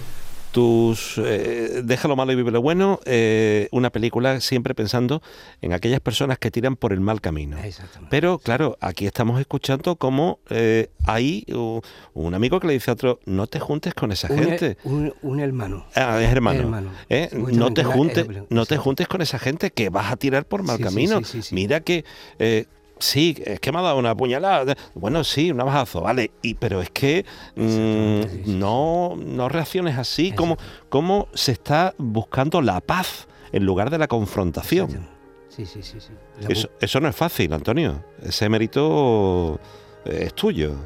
Tus 0.52 1.18
eh, 1.18 1.82
Deja 1.84 2.08
lo 2.08 2.16
malo 2.16 2.32
y 2.32 2.36
vive 2.36 2.50
lo 2.50 2.62
bueno, 2.62 3.00
eh, 3.04 3.68
una 3.70 3.90
película 3.90 4.40
siempre 4.40 4.74
pensando 4.74 5.22
en 5.60 5.72
aquellas 5.72 6.00
personas 6.00 6.38
que 6.38 6.50
tiran 6.50 6.74
por 6.76 6.92
el 6.92 7.00
mal 7.00 7.20
camino. 7.20 7.58
Exactamente. 7.58 8.08
Pero 8.10 8.38
claro, 8.38 8.76
aquí 8.80 9.06
estamos 9.06 9.38
escuchando 9.40 9.96
cómo 9.96 10.40
eh, 10.50 10.90
hay 11.06 11.44
uh, 11.52 11.80
un 12.14 12.34
amigo 12.34 12.60
que 12.60 12.66
le 12.66 12.72
dice 12.72 12.90
a 12.90 12.94
otro, 12.94 13.20
no 13.26 13.46
te 13.46 13.60
juntes 13.60 13.94
con 13.94 14.10
esa 14.10 14.32
Un, 14.32 14.38
gente. 14.38 14.78
un, 14.84 15.12
un 15.22 15.40
hermano. 15.40 15.84
Ah, 15.94 16.20
es 16.22 16.30
hermano. 16.30 16.60
Hermano. 16.60 16.90
¿eh? 17.10 17.28
No 17.32 17.72
te 17.74 17.84
juntes, 17.84 18.26
no 18.48 18.64
te 18.66 18.76
juntes 18.78 19.06
con 19.06 19.20
esa 19.22 19.38
gente 19.38 19.70
que 19.70 19.90
vas 19.90 20.10
a 20.10 20.16
tirar 20.16 20.46
por 20.46 20.62
mal 20.62 20.78
Sí, 20.78 20.82
camino. 20.82 21.18
sí, 21.18 21.24
sí, 21.24 21.42
sí. 21.42 21.54
Mira 21.54 21.80
que 21.80 22.04
eh, 22.38 22.66
sí, 22.98 23.36
es 23.44 23.60
que 23.60 23.72
me 23.72 23.78
ha 23.78 23.82
dado 23.82 23.98
una 23.98 24.14
puñalada. 24.14 24.74
Bueno, 24.94 25.24
sí, 25.24 25.50
un 25.50 25.58
navajazo, 25.58 26.00
vale. 26.02 26.30
Y 26.42 26.54
pero 26.54 26.80
es 26.82 26.90
que 26.90 27.24
mm, 27.56 28.58
no, 28.58 29.16
no 29.16 29.48
reacciones 29.48 29.96
así, 29.98 30.32
como 30.32 30.56
cómo 30.88 31.28
se 31.34 31.52
está 31.52 31.94
buscando 31.98 32.60
la 32.62 32.80
paz 32.80 33.26
en 33.52 33.64
lugar 33.64 33.90
de 33.90 33.98
la 33.98 34.08
confrontación. 34.08 35.08
Sí, 35.48 35.66
sí, 35.66 35.82
sí, 35.82 35.98
sí. 36.00 36.12
Eso, 36.48 36.70
eso 36.80 37.00
no 37.00 37.08
es 37.08 37.16
fácil, 37.16 37.52
Antonio. 37.52 38.04
Ese 38.22 38.48
mérito 38.48 39.58
eh, 40.04 40.24
es 40.26 40.34
tuyo. 40.34 40.76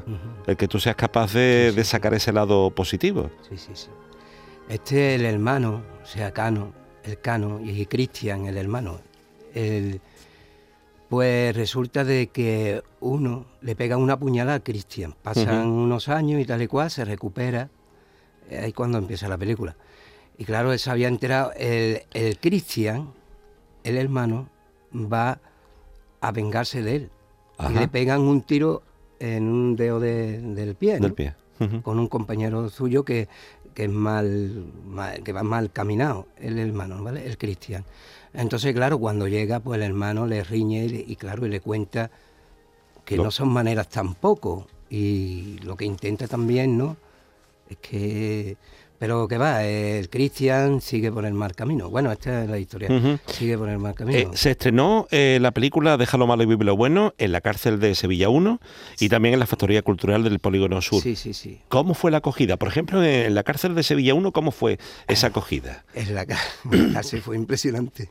El 0.47 0.57
que 0.57 0.67
tú 0.67 0.79
seas 0.79 0.95
capaz 0.95 1.33
de, 1.33 1.65
Sí, 1.67 1.71
sí, 1.71 1.75
de 1.77 1.83
sí. 1.83 1.89
sacar 1.91 2.13
ese 2.13 2.33
lado 2.33 2.71
positivo. 2.71 3.29
Sí, 3.47 3.57
sí, 3.57 3.71
sí. 3.73 3.87
Este 4.69 5.13
es 5.15 5.19
el 5.19 5.25
hermano, 5.25 5.83
o 6.01 6.05
sea, 6.05 6.31
Cano, 6.31 6.73
el 7.03 7.19
Cano, 7.19 7.59
y 7.63 7.85
Cristian, 7.85 8.45
el 8.45 8.57
hermano. 8.57 8.99
El, 9.53 10.01
pues 11.13 11.55
resulta 11.55 12.03
de 12.03 12.25
que 12.29 12.81
uno 12.99 13.45
le 13.61 13.75
pega 13.75 13.97
una 13.97 14.17
puñalada 14.17 14.57
a 14.57 14.63
Cristian. 14.63 15.13
Pasan 15.21 15.67
unos 15.67 16.09
años 16.09 16.41
y 16.41 16.45
tal 16.45 16.63
y 16.63 16.67
cual, 16.67 16.89
se 16.89 17.05
recupera. 17.05 17.69
Ahí 18.49 18.73
cuando 18.73 18.97
empieza 18.97 19.27
la 19.29 19.37
película. 19.37 19.75
Y 20.39 20.45
claro, 20.45 20.73
él 20.73 20.79
se 20.79 20.89
había 20.89 21.07
enterado, 21.07 21.51
el, 21.55 22.01
el 22.15 22.39
Cristian, 22.39 23.11
el 23.83 23.97
hermano, 23.97 24.49
va 24.91 25.39
a 26.19 26.31
vengarse 26.31 26.81
de 26.81 26.95
él. 26.95 27.09
Y 27.69 27.73
le 27.73 27.87
pegan 27.87 28.21
un 28.21 28.41
tiro 28.41 28.81
en 29.19 29.47
un 29.47 29.75
dedo 29.75 29.99
de- 29.99 30.41
del 30.41 30.73
pie. 30.73 30.95
¿no? 30.95 31.01
Del 31.03 31.13
pie. 31.13 31.35
Con 31.83 31.99
un 31.99 32.07
compañero 32.07 32.67
suyo 32.69 33.05
que, 33.05 33.27
que 33.73 33.85
es 33.85 33.89
mal, 33.89 34.65
mal- 34.87 35.23
que 35.23 35.33
va 35.33 35.43
mal 35.43 35.71
caminado, 35.71 36.27
el 36.39 36.59
hermano, 36.59 37.03
¿vale? 37.03 37.25
El 37.25 37.37
Cristian. 37.37 37.83
Entonces, 38.33 38.73
claro, 38.73 38.97
cuando 38.99 39.27
llega, 39.27 39.59
pues 39.59 39.77
el 39.77 39.83
hermano 39.83 40.25
le 40.25 40.43
riñe 40.43 40.85
y, 40.85 41.15
claro, 41.15 41.45
y 41.45 41.49
le 41.49 41.59
cuenta 41.59 42.09
que 43.05 43.17
no 43.17 43.31
son 43.31 43.49
maneras 43.49 43.89
tampoco. 43.89 44.67
Y 44.89 45.59
lo 45.63 45.75
que 45.75 45.85
intenta 45.85 46.27
también, 46.27 46.77
¿no? 46.77 46.97
Es 47.69 47.77
que 47.77 48.57
Pero 48.99 49.27
que 49.27 49.37
va, 49.37 49.63
el 49.65 50.09
Cristian 50.09 50.79
sigue 50.79 51.11
por 51.11 51.25
el 51.25 51.33
mal 51.33 51.53
camino. 51.55 51.89
Bueno, 51.89 52.11
esta 52.11 52.43
es 52.43 52.49
la 52.49 52.57
historia. 52.57 52.87
Sigue 53.27 53.57
por 53.57 53.67
el 53.67 53.77
mal 53.77 53.93
camino. 53.95 54.17
Eh, 54.17 54.27
se 54.33 54.51
estrenó 54.51 55.07
eh, 55.11 55.39
la 55.41 55.51
película 55.51 55.97
Déjalo 55.97 56.25
malo 56.25 56.43
y 56.43 56.45
vive 56.45 56.63
lo 56.63 56.77
bueno 56.77 57.13
en 57.17 57.33
la 57.33 57.41
cárcel 57.41 57.79
de 57.81 57.95
Sevilla 57.95 58.29
1 58.29 58.61
y 58.99 59.09
también 59.09 59.33
en 59.33 59.39
la 59.41 59.45
Factoría 59.45 59.81
Cultural 59.81 60.23
del 60.23 60.39
Polígono 60.39 60.81
Sur. 60.81 61.01
sí, 61.03 61.17
sí, 61.17 61.33
sí. 61.33 61.59
¿Cómo 61.67 61.95
fue 61.95 62.11
la 62.11 62.17
acogida? 62.19 62.55
Por 62.55 62.69
ejemplo, 62.69 63.03
en 63.03 63.35
la 63.35 63.43
cárcel 63.43 63.75
de 63.75 63.83
Sevilla 63.83 64.13
1, 64.13 64.31
¿cómo 64.31 64.51
fue 64.51 64.79
esa 65.07 65.27
acogida? 65.27 65.83
En 65.95 66.15
la, 66.15 66.25
cárcel 66.25 67.21
fue 67.21 67.35
impresionante. 67.35 68.09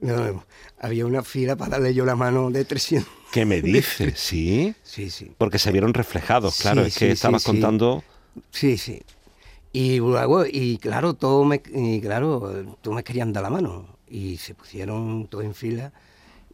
No, 0.00 0.44
había 0.78 1.04
una 1.04 1.22
fila 1.22 1.56
para 1.56 1.72
darle 1.72 1.92
yo 1.94 2.04
la 2.06 2.16
mano 2.16 2.50
de 2.50 2.64
300. 2.64 3.10
¿Qué 3.32 3.44
me 3.44 3.60
dices? 3.62 4.14
Sí, 4.18 4.74
Sí, 4.82 5.10
sí. 5.10 5.32
porque 5.36 5.58
se 5.58 5.72
vieron 5.72 5.92
reflejados, 5.92 6.58
claro, 6.60 6.82
Sí, 6.82 6.88
es 6.88 6.98
que 6.98 7.06
sí, 7.06 7.12
estabas 7.12 7.44
contando... 7.44 8.02
Sí, 8.50 8.76
sí. 8.78 9.02
Y 9.72 9.98
luego, 9.98 10.44
y 10.46 10.78
claro, 10.78 11.14
todo 11.14 11.44
me, 11.44 11.60
y 11.74 12.00
claro, 12.00 12.76
todos 12.80 12.94
me 12.96 13.04
querían 13.04 13.32
dar 13.32 13.42
la 13.42 13.50
mano. 13.50 13.96
Y 14.08 14.36
se 14.38 14.54
pusieron 14.54 15.26
todos 15.28 15.44
en 15.44 15.54
fila 15.54 15.92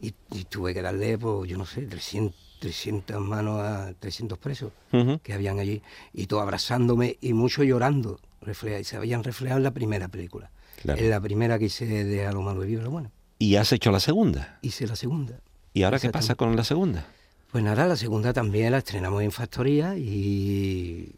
y, 0.01 0.13
y 0.31 0.43
tuve 0.45 0.73
que 0.73 0.81
darle, 0.81 1.17
pues, 1.17 1.49
yo 1.49 1.57
no 1.57 1.65
sé, 1.65 1.83
300, 1.83 2.35
300 2.59 3.21
manos 3.21 3.59
a 3.61 3.93
300 3.99 4.37
presos 4.39 4.71
Ujú. 4.91 5.19
que 5.23 5.33
habían 5.33 5.59
allí. 5.59 5.81
Y 6.13 6.25
todos 6.27 6.43
abrazándome 6.43 7.17
y 7.21 7.33
mucho 7.33 7.63
llorando. 7.63 8.19
refleja- 8.41 8.79
y 8.79 8.83
se 8.83 8.97
habían 8.97 9.23
reflejado 9.23 9.57
en 9.59 9.63
la 9.63 9.71
primera 9.71 10.09
película. 10.09 10.51
Claro. 10.81 10.99
En 11.01 11.09
la 11.09 11.21
primera 11.21 11.57
que 11.59 11.65
hice 11.65 11.85
de 11.85 12.25
A 12.25 12.33
lo 12.33 12.41
malo 12.41 12.65
y 12.65 12.75
lo 12.75 12.89
bueno. 12.91 13.09
Y 13.39 13.55
has 13.55 13.71
hecho 13.71 13.89
la 13.91 14.01
segunda. 14.01 14.59
Hice 14.61 14.85
la 14.85 14.95
segunda. 14.97 15.39
¿Y 15.73 15.83
ahora 15.83 15.97
qué 15.99 16.09
pasa 16.09 16.35
con 16.35 16.53
la 16.55 16.63
segunda? 16.65 17.05
Pues 17.51 17.63
nada, 17.63 17.85
la 17.87 17.95
segunda 17.95 18.33
también 18.33 18.71
la 18.71 18.79
estrenamos 18.79 19.21
en 19.23 19.31
Factoría 19.31 19.95
y, 19.97 21.13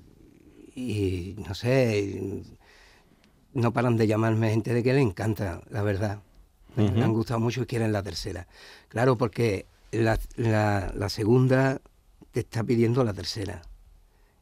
y 0.75 1.35
no 1.47 1.55
sé, 1.55 2.21
no 3.53 3.71
paran 3.71 3.95
de 3.97 4.07
llamarme 4.07 4.49
gente 4.49 4.73
de 4.73 4.83
que 4.83 4.93
le 4.93 5.01
encanta, 5.01 5.61
la 5.69 5.81
verdad. 5.81 6.19
Me 6.75 6.83
Ujú. 6.83 7.01
han 7.03 7.13
gustado 7.13 7.39
mucho 7.39 7.61
y 7.61 7.65
quieren 7.65 7.93
la 7.93 8.03
tercera. 8.03 8.47
Claro, 8.89 9.17
porque 9.17 9.65
la, 9.91 10.19
la- 10.35 10.91
la 10.93 11.09
segunda 11.09 11.79
te 12.31 12.41
está 12.41 12.63
pidiendo 12.63 13.03
la 13.05 13.13
tercera. 13.13 13.61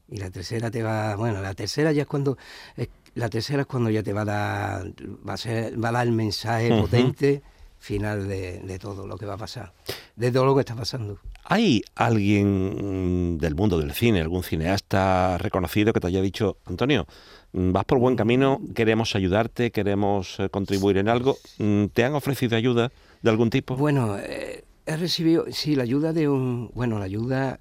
Y 0.10 0.18
la 0.18 0.32
tercera 0.32 0.72
te 0.72 0.82
va, 0.82 1.16
bueno, 1.16 1.42
la 1.42 1.54
tercera 1.54 1.92
ya 1.92 2.02
es 2.04 2.08
cuando, 2.08 2.38
es- 2.76 2.90
la 3.14 3.30
tercera 3.30 3.62
es 3.62 3.68
cuando 3.68 3.92
ya 3.92 4.02
te 4.02 4.14
va 4.14 4.22
a 4.22 4.26
dar, 4.26 4.94
va 5.28 5.34
a, 5.34 5.38
ser, 5.38 5.82
va 5.84 5.90
a 5.90 5.92
dar 5.92 6.08
el 6.08 6.14
mensaje 6.14 6.70
potente 6.82 7.44
final 7.84 8.28
de, 8.30 8.62
de 8.62 8.80
todo 8.80 9.06
lo 9.06 9.18
que 9.18 9.26
va 9.26 9.34
a 9.34 9.38
pasar, 9.38 9.74
de 10.16 10.32
todo 10.32 10.46
lo 10.46 10.56
que 10.56 10.62
está 10.62 10.74
pasando. 10.74 11.20
¿Hay 11.44 11.82
alguien 11.96 13.38
del 13.38 13.56
mundo 13.56 13.78
del 13.78 13.92
cine, 13.92 14.22
algún 14.22 14.44
cineasta 14.44 15.38
reconocido 15.38 15.92
que 15.92 16.00
te 16.00 16.08
haya 16.08 16.22
dicho, 16.22 16.56
Antonio, 16.66 17.06
mm, 17.52 17.74
vas 17.74 17.84
por 17.84 18.00
buen 18.00 18.16
camino, 18.16 18.62
queremos 18.74 19.16
ayudarte, 19.16 19.72
queremos 19.72 20.40
eh, 20.40 20.48
contribuir 20.50 20.98
en 20.98 21.10
algo? 21.10 21.36
Mm, 21.58 21.88
¿Te 21.88 22.06
han 22.06 22.16
ofrecido 22.16 22.56
ayuda 22.56 22.92
de 23.22 23.30
algún 23.30 23.50
tipo? 23.50 23.76
Bueno, 23.76 24.18
eh, 24.18 24.64
he 24.86 24.96
recibido, 24.96 25.46
sí, 25.52 25.76
la 25.76 25.84
ayuda 25.84 26.14
de 26.14 26.30
un, 26.30 26.72
bueno, 26.74 27.00
la 27.00 27.06
ayuda 27.06 27.60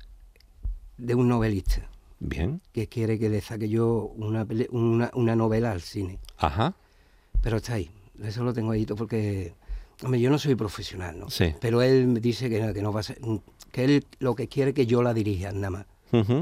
de 0.98 1.14
un 1.16 1.28
novelista 1.28 1.88
Bien, 2.20 2.60
que 2.72 2.86
quiere 2.86 3.18
que 3.18 3.28
le 3.28 3.40
saque 3.40 3.68
yo 3.68 4.12
una, 4.16 4.46
una, 4.70 5.10
una 5.14 5.34
novela 5.34 5.72
al 5.72 5.80
cine. 5.80 6.20
ajá, 6.38 6.74
Pero 7.42 7.56
está 7.56 7.74
ahí, 7.74 7.90
eso 8.22 8.44
lo 8.44 8.52
tengo 8.54 8.70
ahí 8.70 8.86
porque, 8.86 9.54
hombre, 10.02 10.20
yo 10.20 10.30
no 10.30 10.38
soy 10.38 10.54
profesional, 10.54 11.18
¿no? 11.18 11.30
Sí. 11.30 11.54
Pero 11.60 11.82
él 11.82 12.06
me 12.08 12.20
dice 12.20 12.48
que, 12.50 12.60
no- 12.60 12.72
que 12.72 12.82
no 12.82 12.92
va 12.92 13.00
a 13.00 13.02
ser, 13.04 13.18
que 13.70 13.84
él 13.84 14.04
lo 14.18 14.34
que 14.34 14.48
quiere 14.48 14.72
que 14.74 14.86
yo 14.86 15.02
la 15.02 15.14
dirija, 15.14 15.52
nada 15.52 15.70
más. 15.70 15.86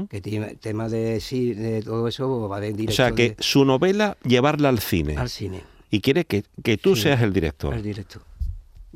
Que 0.09 0.19
tiene 0.19 0.55
tema 0.55 0.89
de 0.89 1.21
sí, 1.21 1.53
de 1.53 1.81
todo 1.81 2.05
eso 2.09 2.49
va 2.49 2.59
de 2.59 2.71
O 2.71 2.75
directo 2.75 2.95
sea, 2.95 3.11
que 3.13 3.29
de- 3.29 3.35
su 3.39 3.63
novela, 3.63 4.17
llevarla 4.25 4.67
al 4.67 4.79
cine. 4.79 5.15
al 5.15 5.29
cine, 5.29 5.63
Y 5.89 6.01
quiere 6.01 6.25
que, 6.25 6.43
que 6.63 6.77
tú 6.77 6.95
Sí. 6.97 7.03
seas 7.03 7.21
el 7.21 7.31
director. 7.31 7.73
al 7.73 7.81
directo. 7.81 8.21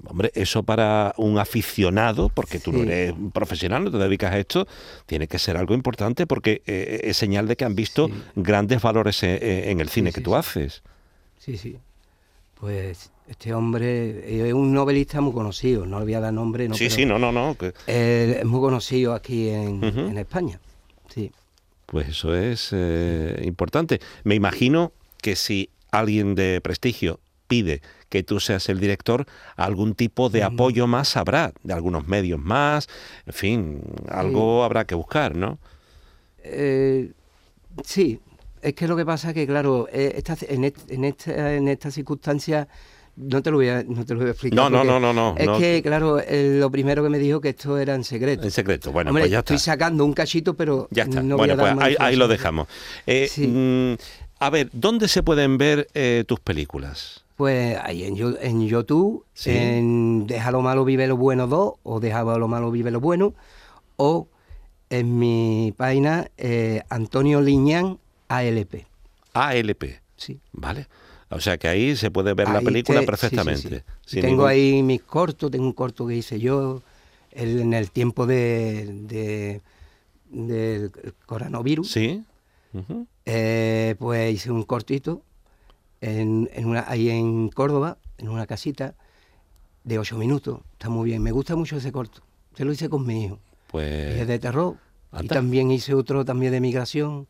Hombre, 0.08 0.32
eso 0.36 0.64
para 0.64 1.14
un 1.16 1.40
aficionado, 1.40 2.28
porque 2.28 2.60
tú 2.60 2.74
no 2.74 2.84
eres 2.84 3.14
un 3.14 3.32
profesional, 3.32 3.86
no 3.86 3.92
te 3.92 3.98
dedicas 3.98 4.34
a 4.34 4.38
esto, 4.40 4.68
tiene 5.06 5.30
que 5.30 5.40
ser 5.40 5.56
algo 5.56 5.74
importante 5.74 6.28
porque 6.28 6.62
eh, 6.68 7.00
es 7.06 7.16
señal 7.16 7.48
de 7.48 7.56
que 7.56 7.64
han 7.64 7.76
visto 7.76 8.08
Sí. 8.08 8.14
grandes 8.36 8.82
valores 8.82 9.24
en, 9.24 9.42
en 9.42 9.80
el 9.80 9.88
cine 9.88 10.10
Sí, 10.12 10.16
que 10.16 10.22
tú 10.22 10.36
haces. 10.36 10.84
Sí, 11.40 11.56
sí. 11.58 11.78
Pues 12.60 13.12
este 13.27 13.53
hombre 13.53 14.48
es 14.48 14.53
un 14.53 14.74
novelista 14.74 15.20
muy 15.22 15.34
conocido, 15.34 15.86
no 15.86 16.00
le 16.00 16.05
voy 16.05 16.13
a 16.13 16.20
dar 16.20 16.34
nombre, 16.34 16.67
no, 16.67 16.75
sí, 16.75 16.86
pero 16.86 16.96
sí, 16.96 17.05
no, 17.05 17.18
no, 17.20 17.31
no. 17.31 17.55
que- 17.57 17.74
es 17.88 18.46
muy 18.46 18.59
conocido 18.59 19.14
aquí 19.14 19.50
en, 19.50 19.83
España. 20.18 20.59
Sí. 21.09 21.31
pues 21.85 22.09
eso 22.09 22.35
es 22.35 22.70
eh, 22.72 23.42
importante. 23.46 24.00
Me 24.24 24.35
imagino 24.35 24.92
que 25.22 25.35
si 25.35 25.70
alguien 25.92 26.35
de 26.35 26.59
prestigio 26.61 27.20
pide 27.48 27.81
que 28.09 28.22
tú 28.24 28.40
seas 28.40 28.68
el 28.70 28.79
director, 28.79 29.25
algún 29.55 29.96
tipo 29.96 30.29
de 30.29 30.44
apoyo 30.44 30.88
más 30.88 31.16
habrá, 31.18 31.53
de 31.64 31.74
algunos 31.74 32.07
medios 32.07 32.40
más, 32.40 32.88
en 33.25 33.33
fin, 33.33 33.81
algo 34.09 34.64
habrá 34.64 34.85
que 34.85 34.96
buscar, 34.96 35.35
¿no? 35.35 35.57
Eh, 36.44 37.11
sí, 37.83 38.20
es 38.61 38.74
que 38.74 38.88
lo 38.88 38.96
que 38.96 39.05
pasa 39.05 39.29
es 39.29 39.33
que, 39.33 39.48
claro, 39.48 39.88
eh, 39.92 40.14
esta- 40.18 40.38
en, 40.48 40.64
est- 40.66 40.90
en 40.92 41.05
esta, 41.05 41.53
en 41.55 41.68
esta 41.68 41.92
circunstancia 41.92 42.68
no 43.18 43.42
te 43.42 43.51
lo 43.51 43.58
voy 43.58 43.70
a, 43.70 43.84
no 43.84 44.06
te 44.06 44.14
lo 44.14 44.20
voy 44.20 44.28
a 44.28 44.32
explicar. 44.32 44.58
No, 44.58 44.70
no, 44.70 44.84
no, 44.84 45.00
no, 45.00 45.14
no, 45.14 45.36
Es 45.38 45.46
no. 45.46 45.58
que, 45.58 45.82
claro, 45.82 46.20
eh, 46.20 46.58
lo 46.60 46.70
primero 46.70 47.04
que 47.04 47.10
me 47.10 47.18
dijo 47.20 47.40
que 47.42 47.50
esto 47.50 47.78
era 47.78 47.96
en 47.96 48.04
secreto. 48.04 48.44
En 48.44 48.51
secreto. 48.51 48.92
Bueno, 48.92 49.10
Hombre, 49.12 49.24
pues 49.24 49.32
ya 49.32 49.40
estoy 49.40 49.56
está. 49.58 49.72
sacando 49.74 50.04
un 50.06 50.14
cachito, 50.14 50.54
pero 50.56 50.88
Ya 50.92 51.04
está. 51.04 51.22
no 51.22 51.38
voy 51.38 51.48
bueno, 51.48 51.62
a 51.64 51.66
dar 51.66 51.75
pues 51.75 51.86
ahí, 51.88 51.96
ahí 52.00 52.16
lo 52.16 52.28
dejamos. 52.28 52.68
Eh, 53.08 53.28
Sí. 53.32 53.48
mm, 53.48 53.96
a 54.40 54.50
ver, 54.50 54.70
¿dónde 54.74 55.08
se 55.08 55.24
pueden 55.24 55.58
ver 55.58 55.88
eh, 55.94 56.24
tus 56.28 56.40
películas? 56.40 57.24
Pues 57.38 57.78
ahí 57.84 58.04
en, 58.06 58.16
en 58.42 58.68
YouTube, 58.68 59.25
Sí. 59.34 59.51
en 59.51 60.25
Deja 60.28 60.51
lo 60.51 60.62
malo, 60.62 60.86
vive 60.86 61.06
lo 61.08 61.18
bueno 61.18 61.48
2, 61.48 61.74
o 61.84 62.00
Deja 62.00 62.24
lo 62.24 62.48
malo, 62.48 62.72
vive 62.72 62.92
lo 62.92 63.00
bueno, 63.01 63.34
o 63.98 64.28
en 64.90 65.18
mi 65.20 65.74
página 65.75 66.30
eh, 66.38 66.82
Antonio 66.90 67.42
Liñán 67.42 67.98
ALP. 68.28 68.86
ALP. 69.34 70.00
Sí. 70.18 70.40
¿Vale? 70.54 70.88
O 71.29 71.40
sea 71.40 71.57
que 71.57 71.68
ahí 71.68 71.96
se 71.96 72.11
puede 72.11 72.33
ver 72.33 72.48
la 72.50 72.61
película 72.61 73.00
te- 73.00 73.05
sí, 73.05 73.05
sí, 73.05 73.11
perfectamente. 73.11 73.83
sí. 74.05 74.22
Tengo 74.22 74.27
ningún- 74.27 74.48
ahí 74.50 74.83
mis 74.83 75.01
cortos, 75.01 75.50
tengo 75.51 75.66
un 75.66 75.74
corto 75.74 76.05
que 76.07 76.16
hice 76.16 76.40
yo 76.40 76.81
el- 77.31 77.59
en 77.61 77.74
el 77.74 77.92
tiempo 77.92 78.25
de, 78.27 78.85
de- 79.07 79.61
del 80.29 80.92
coronavirus. 81.25 81.92
Sí. 81.92 82.24
Eh, 83.25 83.96
pues 83.98 84.33
hice 84.35 84.51
un 84.51 84.64
cortito 84.64 85.22
en, 86.01 86.50
en 86.53 86.66
una, 86.68 86.85
ahí 86.88 87.09
en 87.09 87.50
Córdoba, 87.50 87.98
en 88.18 88.29
una 88.29 88.46
casita, 88.46 88.94
de 89.83 90.00
ocho 90.00 90.18
minutos. 90.18 90.59
Está 90.74 90.90
muy 90.90 91.09
bien. 91.09 91.22
Me 91.22 91.31
gusta 91.31 91.55
mucho 91.55 91.77
ese 91.77 91.92
corto. 91.92 92.22
Se 92.55 92.66
lo 92.66 92.72
hice 92.72 92.90
con 92.90 93.05
mi 93.05 93.25
hijo. 93.25 93.35
Y 93.35 93.72
Pues 93.72 94.16
es 94.22 94.27
de 94.27 94.40
terror. 94.40 94.75
Y 95.22 95.27
también 95.27 95.72
hice 95.72 95.94
otro 95.94 96.25
también 96.25 96.51
de 96.51 96.59
migración. 96.59 97.27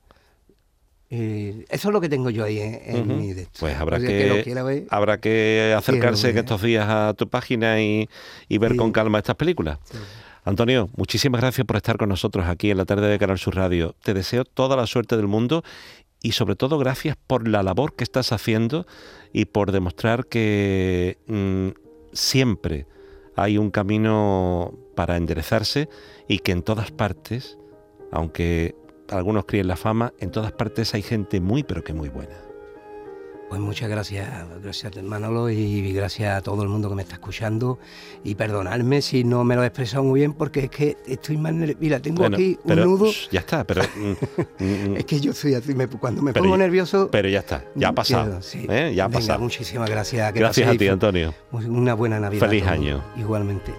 Eh, 1.09 1.65
eso 1.69 1.89
es 1.89 1.93
lo 1.93 2.01
que 2.01 2.09
tengo 2.09 2.29
yo 2.29 2.43
ahí 2.43 2.59
en, 2.59 3.07
mi 3.17 3.33
de 3.33 3.43
esto. 3.43 3.59
Pues 3.59 3.75
habrá 3.77 3.97
O 3.97 3.99
sea, 3.99 4.09
que, 4.09 4.27
lo 4.27 4.43
quiera 4.43 4.63
ver, 4.63 4.85
habrá 4.89 5.19
que 5.19 5.73
acercarse 5.77 6.29
en 6.31 6.37
estos 6.39 6.61
días 6.61 6.87
a 6.89 7.13
tu 7.13 7.29
página 7.29 7.81
y, 7.81 8.09
y 8.49 8.57
ver 8.57 8.71
Sí. 8.71 8.77
con 8.77 8.91
calma 8.91 9.19
estas 9.19 9.35
películas. 9.35 9.77
Antonio, 10.43 10.89
muchísimas 10.95 11.41
gracias 11.41 11.65
por 11.65 11.75
estar 11.75 11.97
con 11.97 12.09
nosotros 12.09 12.45
aquí 12.47 12.71
en 12.71 12.77
la 12.77 12.85
tarde 12.85 13.07
de 13.07 13.17
Canal 13.19 13.37
Sur 13.39 13.55
Radio. 13.55 13.95
Te 14.03 14.13
deseo 14.13 14.45
toda 14.45 14.75
la 14.75 14.87
suerte 14.87 15.15
del 15.17 15.27
mundo 15.27 15.63
y 16.21 16.31
sobre 16.33 16.55
todo 16.55 16.77
gracias 16.79 17.17
por 17.27 17.47
la 17.47 17.61
labor 17.63 17.95
que 17.95 18.03
estás 18.03 18.31
haciendo 18.31 18.85
y 19.31 19.45
por 19.45 19.71
demostrar 19.71 20.25
que 20.25 21.17
mm, 21.27 21.69
siempre 22.13 22.87
hay 23.35 23.57
un 23.57 23.69
camino 23.69 24.73
para 24.95 25.17
enderezarse 25.17 25.89
y 26.27 26.39
que 26.39 26.51
en 26.51 26.63
todas 26.63 26.91
partes, 26.91 27.57
aunque 28.11 28.75
algunos 29.09 29.45
críen 29.45 29.67
la 29.67 29.75
fama, 29.75 30.13
en 30.19 30.31
todas 30.31 30.51
partes 30.51 30.93
hay 30.93 31.01
gente 31.01 31.39
muy 31.41 31.63
pero 31.63 31.83
que 31.83 31.93
muy 31.93 32.09
buena. 32.09 32.35
Pues 33.47 33.61
muchas 33.61 33.87
gracias, 33.89 34.27
gracias 34.63 35.01
Manolo 35.03 35.51
y 35.51 35.93
gracias 35.93 36.35
a 36.35 36.41
todo 36.41 36.63
el 36.63 36.67
mundo 36.67 36.89
que 36.89 36.95
me 36.95 37.03
está 37.03 37.13
escuchando 37.13 37.77
y 38.23 38.33
perdonadme 38.33 39.03
si 39.03 39.23
no 39.23 39.43
me 39.43 39.55
lo 39.55 39.61
he 39.63 39.67
expresado 39.67 40.03
muy 40.03 40.21
bien 40.21 40.33
porque 40.33 40.61
es 40.61 40.69
que 40.71 40.97
estoy 41.05 41.37
más 41.37 41.53
nervioso. 41.53 41.77
Mira, 41.79 41.99
tengo 41.99 42.21
Bueno, 42.23 42.37
aquí 42.37 42.57
un 42.63 42.67
pero, 42.67 42.85
nudo. 42.85 43.11
ya 43.31 43.41
está, 43.41 43.63
pero 43.63 43.83
mm, 44.59 44.63
mm, 44.63 44.95
Es 44.97 45.05
que 45.05 45.19
yo 45.19 45.31
soy 45.31 45.53
así, 45.53 45.75
me- 45.75 45.87
cuando 45.87 46.23
me 46.23 46.33
pongo 46.33 46.49
ya- 46.55 46.57
nervioso... 46.57 47.09
pero 47.11 47.29
ya 47.29 47.39
está, 47.39 47.63
ya 47.75 47.89
ha 47.89 47.91
mm, 47.91 47.95
pasado, 47.95 48.41
sí. 48.41 48.65
¿eh? 48.67 48.93
ya 48.95 49.05
ha 49.05 49.07
Venga, 49.09 49.19
pasado. 49.19 49.39
muchísimas 49.39 49.91
gracias. 49.91 50.33
que 50.33 50.39
Gracias 50.39 50.67
a 50.67 50.75
ti, 50.75 50.87
Antonio. 50.87 51.31
Una 51.51 51.93
buena 51.93 52.19
Navidad. 52.19 52.47
Feliz 52.49 52.65
año. 52.65 53.03
Igualmente. 53.15 53.71